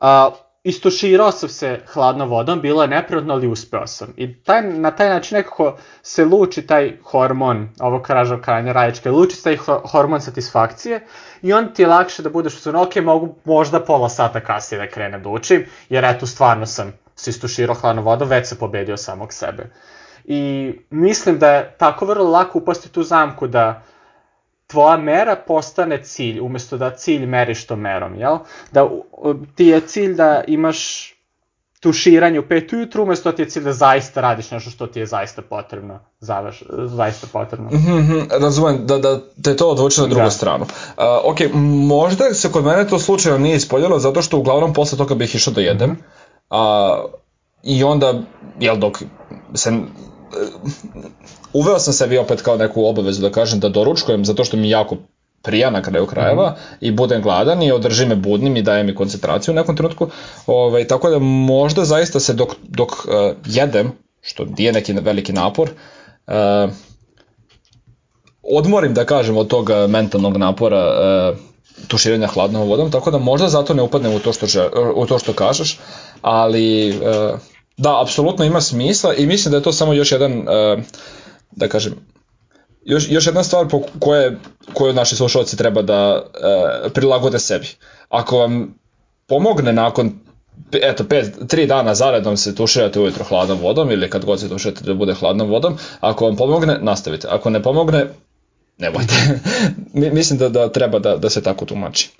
[0.00, 4.08] uh, istuširao sam se hladnom vodom, bilo je neprirodno, ali uspeo sam.
[4.16, 9.42] I taj, na taj način nekako se luči taj hormon, ovo kažem krajnje raječke, luči
[9.42, 9.56] taj
[9.92, 11.06] hormon satisfakcije
[11.42, 14.90] i onda ti je lakše da budeš u ok, mogu možda pola sata kasnije da
[14.90, 19.32] krenem da učim, jer eto, stvarno sam se istuširao hladnom vodom, već sam pobedio samog
[19.32, 19.70] sebe.
[20.24, 23.82] I mislim da je tako vrlo lako upasti tu zamku da
[24.74, 28.38] tvoja mera postane cilj, umesto da cilj meriš to merom, jel?
[28.72, 28.88] Da
[29.54, 31.10] ti je cilj da imaš
[31.80, 35.00] tuširanje u 5 ujutru, umesto da ti je cilj da zaista radiš nešto što ti
[35.00, 37.70] je zaista potrebno, završ, zaista potrebno.
[37.70, 40.30] Mm -hmm, razumem, da, da te to odvuče na drugu da.
[40.30, 40.64] stranu.
[40.64, 41.38] Uh, ok,
[41.88, 45.54] možda se kod mene to slučajno nije ispoljilo, zato što uglavnom posle toga bih išao
[45.54, 45.96] da jedem, mm
[46.50, 47.04] -hmm.
[47.04, 47.10] uh,
[47.62, 48.14] i onda,
[48.60, 49.02] jel, dok
[49.54, 49.72] se
[51.54, 54.96] uveo sam sebi opet kao neku obavezu da kažem da doručkujem zato što mi jako
[55.42, 56.76] prija na kraju krajeva mm -hmm.
[56.80, 60.08] i budem gladan i održi me budnim i daje mi koncentraciju u nekom trenutku.
[60.46, 63.04] Ovaj, tako da možda zaista se dok, dok uh,
[63.46, 65.70] jedem, što nije neki veliki napor,
[66.26, 66.34] uh,
[68.42, 71.38] odmorim da kažem od tog mentalnog napora uh,
[71.88, 74.46] tuširanja hladnom vodom, tako da možda zato ne upadnem u to što,
[74.94, 75.78] u to što kažeš,
[76.22, 77.38] ali uh,
[77.76, 80.84] da, apsolutno ima smisla i mislim da je to samo još jedan uh,
[81.56, 81.94] da kažem,
[82.84, 84.38] još, još jedna stvar po koje,
[84.72, 86.22] koju naši slušalci treba da
[86.84, 87.68] e, prilagode sebi.
[88.08, 88.74] Ako vam
[89.26, 90.12] pomogne nakon
[90.72, 94.84] eto, pet, tri dana zaredom se tuširate ujutro hladnom vodom ili kad god se tuširate
[94.84, 97.28] da bude hladnom vodom, ako vam pomogne, nastavite.
[97.30, 98.06] Ako ne pomogne,
[98.78, 99.14] nemojte.
[100.18, 102.10] Mislim da, da treba da, da se tako tumači.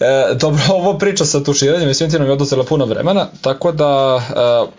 [0.00, 3.72] E, dobro, ovo priča sa tuširanjem i svim ti nam je oduzela puno vremena, tako
[3.72, 4.20] da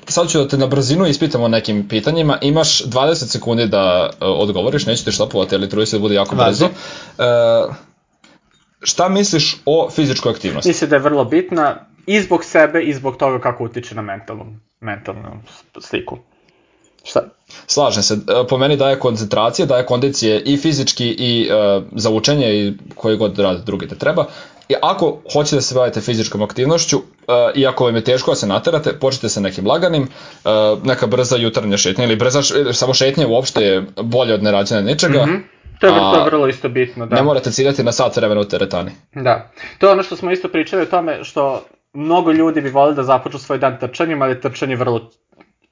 [0.07, 2.37] e, sad ću da te na brzinu ispitamo nekim pitanjima.
[2.41, 6.35] Imaš 20 sekundi da e, odgovoriš, neću te štapovati, ali truji se da bude jako
[6.35, 6.65] brzo.
[6.65, 6.71] E,
[8.83, 10.69] šta misliš o fizičkoj aktivnosti?
[10.69, 14.59] Mislim da je vrlo bitna i zbog sebe i zbog toga kako utiče na mentalnu,
[14.79, 15.41] mentalnu
[15.79, 16.17] sliku.
[17.03, 17.21] Šta?
[17.67, 18.13] Slažem se.
[18.13, 23.17] E, po meni daje koncentracije, daje kondicije i fizički i uh, za učenje i koji
[23.17, 24.25] god rad drugi te treba.
[24.69, 27.03] I ako hoćete da se bavite fizičkom aktivnošću, uh,
[27.55, 30.51] i ako vam je teško da se naterate, počnite sa nekim laganim, uh,
[30.83, 32.41] neka brza jutarnja šetnja ili brza,
[32.73, 35.25] samo šetnja uopšte je bolje od nerađena ničega.
[35.25, 35.41] Mm -hmm.
[35.79, 37.15] To je vrlo, vrlo isto bitno, da.
[37.15, 38.91] Ne morate ciljati na sat vremena u teretani.
[39.15, 39.51] Da.
[39.77, 43.03] To je ono što smo isto pričali o tome što mnogo ljudi bi volili da
[43.03, 45.09] započnu svoj dan trčanjem, ali trčanje je vrlo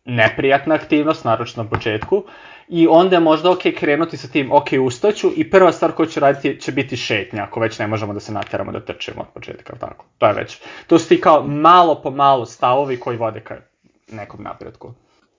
[0.09, 2.23] neprijatna aktivnost, naročno na početku,
[2.69, 6.19] i onda je možda ok krenuti sa tim, ok, ustaću i prva stvar koju ću
[6.19, 9.75] raditi će biti šetnja, ako već ne možemo da se nateramo da trčimo od početka,
[9.75, 10.05] tako.
[10.17, 10.57] To je već,
[10.87, 13.57] to su ti kao malo po malo stavovi koji vode ka
[14.11, 14.93] nekom napretku.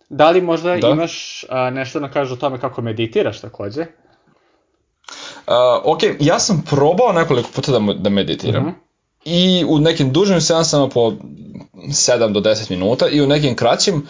[0.08, 0.88] Da li možda da.
[0.88, 3.80] imaš a, nešto da kažeš o tome kako meditiraš takođe?
[3.80, 5.54] Uh,
[5.84, 8.62] ok, ja sam probao nekoliko puta da, da meditiram.
[8.62, 8.76] Uh mhm.
[8.76, 8.90] -huh.
[9.24, 11.12] I u nekim dužim seansama po
[11.74, 14.06] 7 do 10 minuta i u nekim kraćim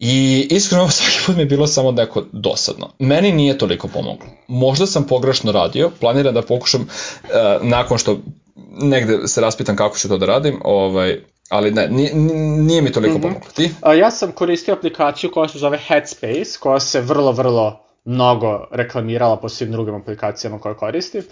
[0.00, 2.88] I iskreno svaki put mi je bilo samo neko dosadno.
[2.98, 4.26] Meni nije toliko pomoglo.
[4.48, 7.28] Možda sam pogrešno radio, planiram da pokušam uh,
[7.62, 8.18] nakon što
[8.82, 12.14] negde se raspitam kako ću to da radim, ovaj, ali ne, nije,
[12.58, 13.22] nije mi toliko mm -hmm.
[13.22, 13.50] pomoglo.
[13.54, 13.70] Ti?
[13.82, 19.36] A, ja sam koristio aplikaciju koja se zove Headspace, koja se vrlo, vrlo mnogo reklamirala
[19.36, 21.22] po svim drugim aplikacijama koje koristim.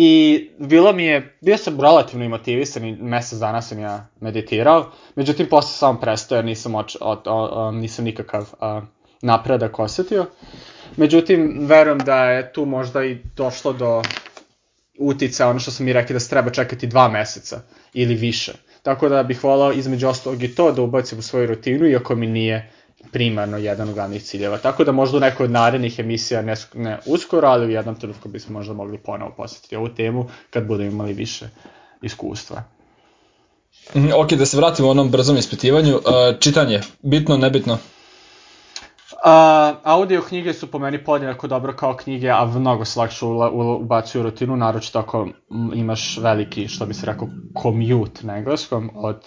[0.00, 5.46] I bilo mi je, bio sam relativno motivisan i mesec dana sam ja meditirao, međutim
[5.46, 8.82] posle sam prestao jer nisam, oč, o, o, o, nisam nikakav a,
[9.22, 10.26] napredak osetio.
[10.96, 14.02] Međutim, verujem da je tu možda i došlo do
[14.98, 17.60] utica, ono što sam mi rekli da se treba čekati dva meseca
[17.92, 18.52] ili više.
[18.82, 22.26] Tako da bih volao između ostalog i to da ubacim u svoju rutinu, iako mi
[22.26, 22.70] nije
[23.12, 24.58] primarno jedan od glavnih ciljeva.
[24.58, 28.28] Tako da možda u nekoj od narednih emisija, ne, ne uskoro, ali u jednom trenutku
[28.28, 31.48] bismo možda mogli ponovo posjetiti ovu temu kad budemo imali više
[32.02, 32.62] iskustva.
[33.94, 35.96] Mhm, ok, da se vratimo onom brzom ispitivanju.
[35.96, 36.02] Uh,
[36.40, 37.78] čitanje, bitno, nebitno?
[39.24, 43.26] A, audio knjige su po meni podjednako dobro kao knjige, a mnogo se lakše
[43.80, 45.28] ubacuju u rutinu, naročito ako
[45.74, 47.28] imaš veliki, što bi se rekao,
[47.62, 49.24] commute na engleskom, od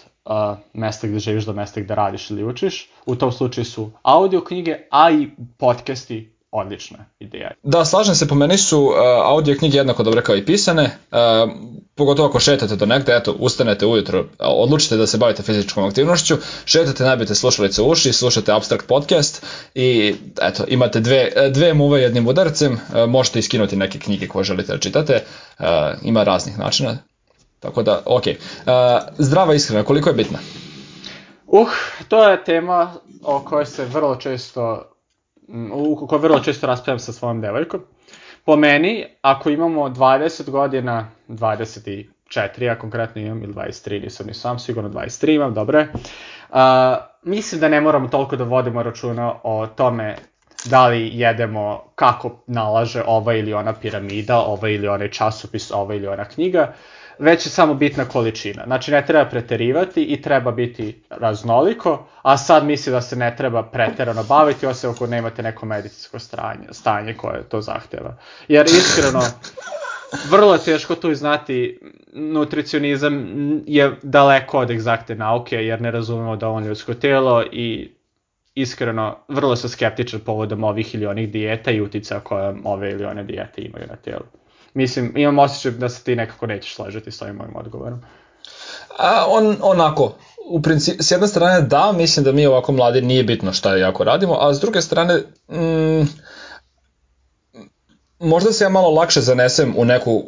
[0.74, 2.90] mesta gde živiš do mesta gde radiš ili učiš.
[3.06, 7.52] U tom slučaju su audio knjige, a i podcasti odlična ideja.
[7.64, 8.94] Da, slažem se, po meni su uh,
[9.24, 11.18] audio knjige jednako dobre kao i pisane, uh,
[11.96, 17.04] pogotovo ako šetate do negde, eto, ustanete ujutro, odlučite da se bavite fizičkom aktivnošću, šetate,
[17.04, 19.46] nabijete slušalice u uši, slušate Abstract podcast
[19.76, 24.74] i eto, imate dve, dve muve jednim udarcem, uh, možete iskinuti neke knjige koje želite
[24.74, 25.24] da čitate,
[25.60, 25.66] uh,
[26.02, 26.98] ima raznih načina,
[27.62, 28.24] tako da, ok.
[28.28, 28.34] Uh,
[29.18, 30.40] zdrava ishrana, koliko je bitna?
[31.48, 31.70] Uh,
[32.08, 32.94] to je tema
[33.24, 34.88] o kojoj se vrlo često
[35.74, 37.82] u kojoj vrlo često raspravljam sa svojom devojkom.
[38.46, 42.06] Po meni, ako imamo 20 godina, 24,
[42.62, 45.88] ja konkretno imam, ili 23, nisam ni sam, sigurno 23 imam, dobre,
[46.50, 46.58] uh,
[47.24, 50.16] mislim da ne moramo toliko da vodimo računa o tome
[50.66, 56.08] da li jedemo kako nalaže ova ili ona piramida, ova ili onaj časopis, ova ili
[56.08, 56.74] ona knjiga,
[57.22, 58.64] već je samo bitna količina.
[58.66, 63.64] Znači ne treba preterivati i treba biti raznoliko, a sad misli da se ne treba
[63.64, 68.18] preterano baviti, osim ako nemate neko medicinsko stanje, stanje koje to zahteva.
[68.48, 69.22] Jer iskreno,
[70.30, 71.80] vrlo je teško tu znati,
[72.14, 73.26] nutricionizam
[73.66, 77.92] je daleko od egzakte nauke, jer ne razumemo da on ljudsko telo i
[78.56, 83.24] iskreno, vrlo sam skeptičan povodom ovih ili onih dijeta i utica koje ove ili one
[83.24, 84.41] dijete imaju na telu.
[84.74, 88.02] Mislim, imam osjećaj da se ti nekako nećeš slažeti s ovim mojim odgovorom.
[88.98, 90.16] A, on, onako,
[90.50, 94.04] u principu, s jedne strane da, mislim da mi ovako mladi nije bitno šta jako
[94.04, 96.08] radimo, a s druge strane, mm,
[98.20, 100.24] možda se ja malo lakše zanesem u neku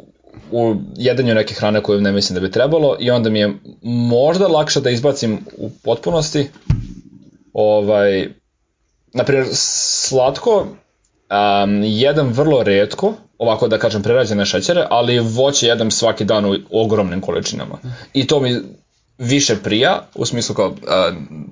[0.52, 4.48] u jedanju neke hrane koju ne mislim da bi trebalo i onda mi je možda
[4.48, 6.50] lakše da izbacim u potpunosti
[7.52, 8.28] ovaj,
[9.12, 10.66] naprimjer, slatko
[11.34, 16.56] um, jedem vrlo redko, ovako da kažem prerađene šećere, ali voće jedem svaki dan u
[16.70, 17.78] ogromnim količinama.
[18.12, 18.60] I to mi
[19.18, 20.76] više prija, u smislu kao uh,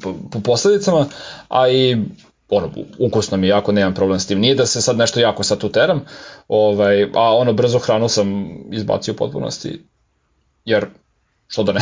[0.03, 1.07] po, po posledicama,
[1.49, 1.97] a i
[2.49, 4.39] ono, ukusno mi jako, nemam problem s tim.
[4.39, 6.05] Nije da se sad nešto jako satuteram,
[6.49, 9.80] ovaj, a ono, brzo hranu sam izbacio u potpunosti,
[10.64, 10.87] jer,
[11.49, 11.80] što da ne.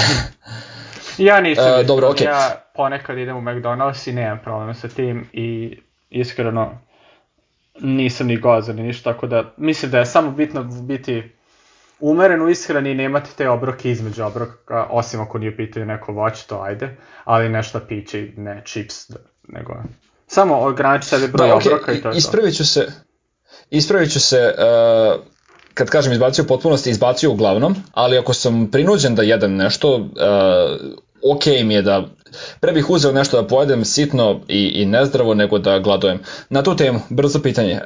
[1.28, 2.24] ja nisam, uh, dobro, okay.
[2.24, 5.78] ja ponekad idem u McDonald's i nemam problem sa tim i
[6.10, 6.78] iskreno
[7.82, 11.22] nisam ni gozan ni ništa, tako da mislim da je samo bitno biti
[12.00, 16.46] umeren u ishrani i nemati te obroke između obroka, osim ako nije pitanje neko voće,
[16.46, 19.10] to ajde, ali nešto piće ne čips,
[19.48, 19.74] nego
[20.26, 22.86] samo ograniči sebi broj da, okay, obroka i to je ispravit ću se,
[23.70, 25.20] ispravit ću se, uh,
[25.74, 30.06] kad kažem izbacio u potpunosti, izbacio uglavnom, ali ako sam prinuđen da jedem nešto, uh,
[31.32, 32.06] ok mi je da
[32.60, 36.18] pre bih uzeo nešto da pojedem sitno i, i nezdravo nego da gladujem.
[36.48, 37.72] Na tu temu, brzo pitanje.
[37.72, 37.80] E,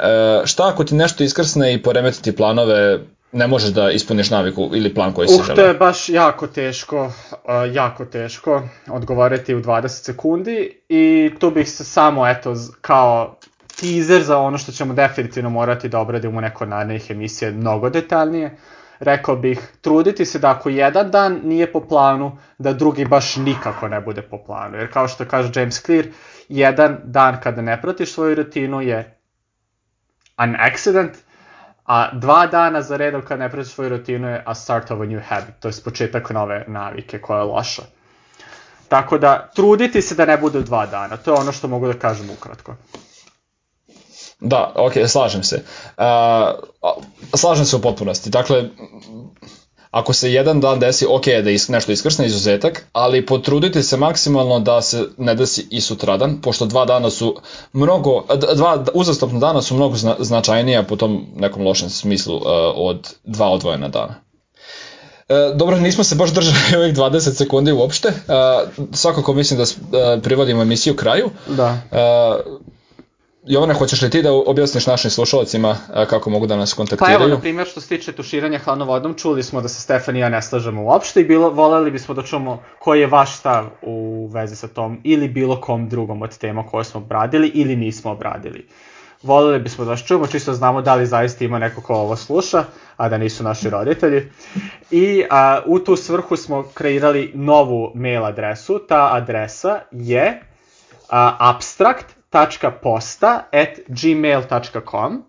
[0.45, 2.99] šta ako ti nešto iskrsne i poremeti ti planove,
[3.34, 5.57] ne možeš da ispuniš naviku ili plan koji si uh, želeo?
[5.57, 11.70] to je baš jako teško, uh, jako teško odgovoriti u 20 sekundi i tu bih
[11.70, 13.36] se samo, eto, kao
[13.80, 18.57] teaser za ono što ćemo definitivno morati da obradimo u neko narednih emisije mnogo detaljnije.
[19.01, 23.88] Rekao bih, truditi se da ako jedan dan nije po planu, da drugi baš nikako
[23.88, 24.76] ne bude po planu.
[24.76, 26.07] Jer kao što kaže James Clear,
[26.49, 29.18] jedan dan kada ne pratiš svoju rutinu je
[30.36, 31.12] an accident,
[31.84, 35.05] a dva dana za redom kada ne pratiš svoju rutinu je a start of a
[35.05, 37.82] new habit, to je početak nove navike koja je loša.
[38.88, 41.99] Tako da, truditi se da ne bude dva dana, to je ono što mogu da
[41.99, 42.76] kažem ukratko.
[44.45, 45.62] Da, ok, slažem se.
[45.99, 46.05] Uh,
[47.34, 48.30] slažem se u potpunosti.
[48.30, 48.64] Dakle,
[49.90, 54.61] ako se jedan dan desi, ok da is, nešto iskrsne izuzetak, ali potrudite se maksimalno
[54.61, 57.36] da se ne desi i sutradan, pošto dva dana su
[57.72, 58.24] mnogo,
[58.55, 62.42] dva uzastopna dana su mnogo zna, značajnija po tom nekom lošem smislu uh,
[62.74, 64.24] od dva odvojena dana.
[65.28, 68.09] E, dobro, nismo se baš držali ovih 20 sekundi uopšte.
[68.09, 68.12] E,
[68.92, 69.64] svakako mislim da
[69.99, 71.30] e, privodimo emisiju kraju.
[71.47, 71.78] Da.
[71.92, 71.99] E,
[73.47, 75.76] Jovane, hoćeš li ti da objasniš našim slušalcima
[76.11, 77.18] kako mogu da nas kontaktiraju?
[77.18, 80.16] Pa evo, na primjer, što se tiče tuširanja hladnom vodom, čuli smo da se Stefan
[80.16, 83.66] i ja ne slažemo uopšte i bilo, voleli bismo da čujemo koji je vaš stav
[83.82, 88.11] u vezi sa tom ili bilo kom drugom od tema koje smo obradili ili nismo
[88.11, 88.66] obradili.
[89.22, 92.64] Voleli bismo da vas čujemo, čisto znamo da li zaista ima neko ko ovo sluša,
[92.97, 94.30] a da nisu naši roditelji.
[94.90, 98.78] I a, u tu svrhu smo kreirali novu mail adresu.
[98.88, 100.42] Ta adresa je
[101.09, 102.24] a, abstract
[102.82, 105.22] posta at gmail.com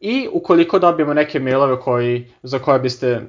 [0.00, 3.20] i ukoliko dobijemo neke mailove koji, za koje biste,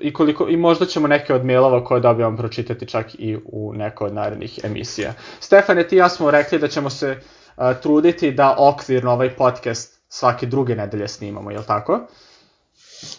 [0.00, 4.04] i, koliko, i možda ćemo neke od mailova koje dobijamo pročitati čak i u neko
[4.04, 5.14] od narednih emisija.
[5.40, 7.16] Stefane, ti ja smo rekli da ćemo se
[7.56, 12.00] uh, truditi da okvirno ovaj podcast svake druge nedelje snimamo, je li tako?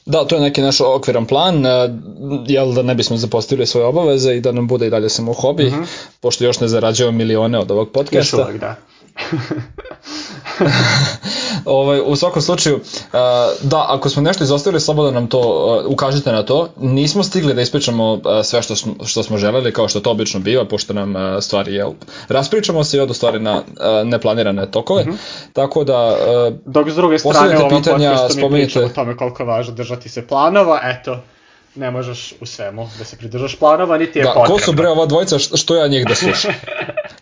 [0.06, 1.64] Da, to je neki naš okviran plan,
[2.48, 5.64] jel da ne bismo zapostavili svoje obaveze i da nam bude i dalje samo hobi,
[5.64, 5.86] mm -hmm.
[6.22, 8.38] pošto još ne zarađujemo milione od ovog podcasta.
[8.38, 8.76] Još uvek, da.
[11.66, 12.80] ovaj, u svakom slučaju,
[13.62, 16.70] da, ako smo nešto izostavili, slobodno nam to ukažite na to.
[16.78, 20.66] Nismo stigli da ispričamo sve što smo, što smo želeli, kao što to obično biva,
[20.66, 21.92] pošto nam stvari, jel,
[22.28, 23.64] raspričamo se i odo stvari na
[24.06, 25.04] neplanirane tokove.
[25.04, 25.18] Mm -hmm.
[25.54, 26.18] Tako da,
[26.66, 29.74] Dok s druge strane u ovom pitanja, podcastu mi pričamo o tome koliko je važno
[29.74, 31.18] držati se planova, eto,
[31.76, 34.58] ne možeš u svemu da se pridržaš planova, niti je da, potrebno.
[34.58, 36.54] Da, ko su bre ova dvojica, što ja njih da slušam?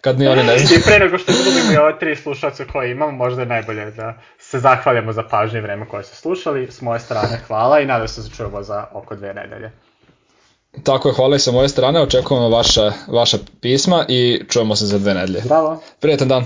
[0.01, 0.79] Kad ni oni ne znaju.
[0.79, 4.13] I pre nego što izgubimo i ove tri slušalce koje imamo, možda je najbolje da
[4.39, 6.67] se zahvalimo za pažnje i vreme koje ste slušali.
[6.71, 9.71] S moje strane hvala i nadam se da čujemo za oko dve nedelje.
[10.83, 14.99] Tako je, hvala i sa moje strane, očekujemo vaše, vaše pisma i čujemo se za
[14.99, 15.41] dve nedelje.
[15.45, 15.81] Bravo.
[15.99, 16.45] Prijetan dan.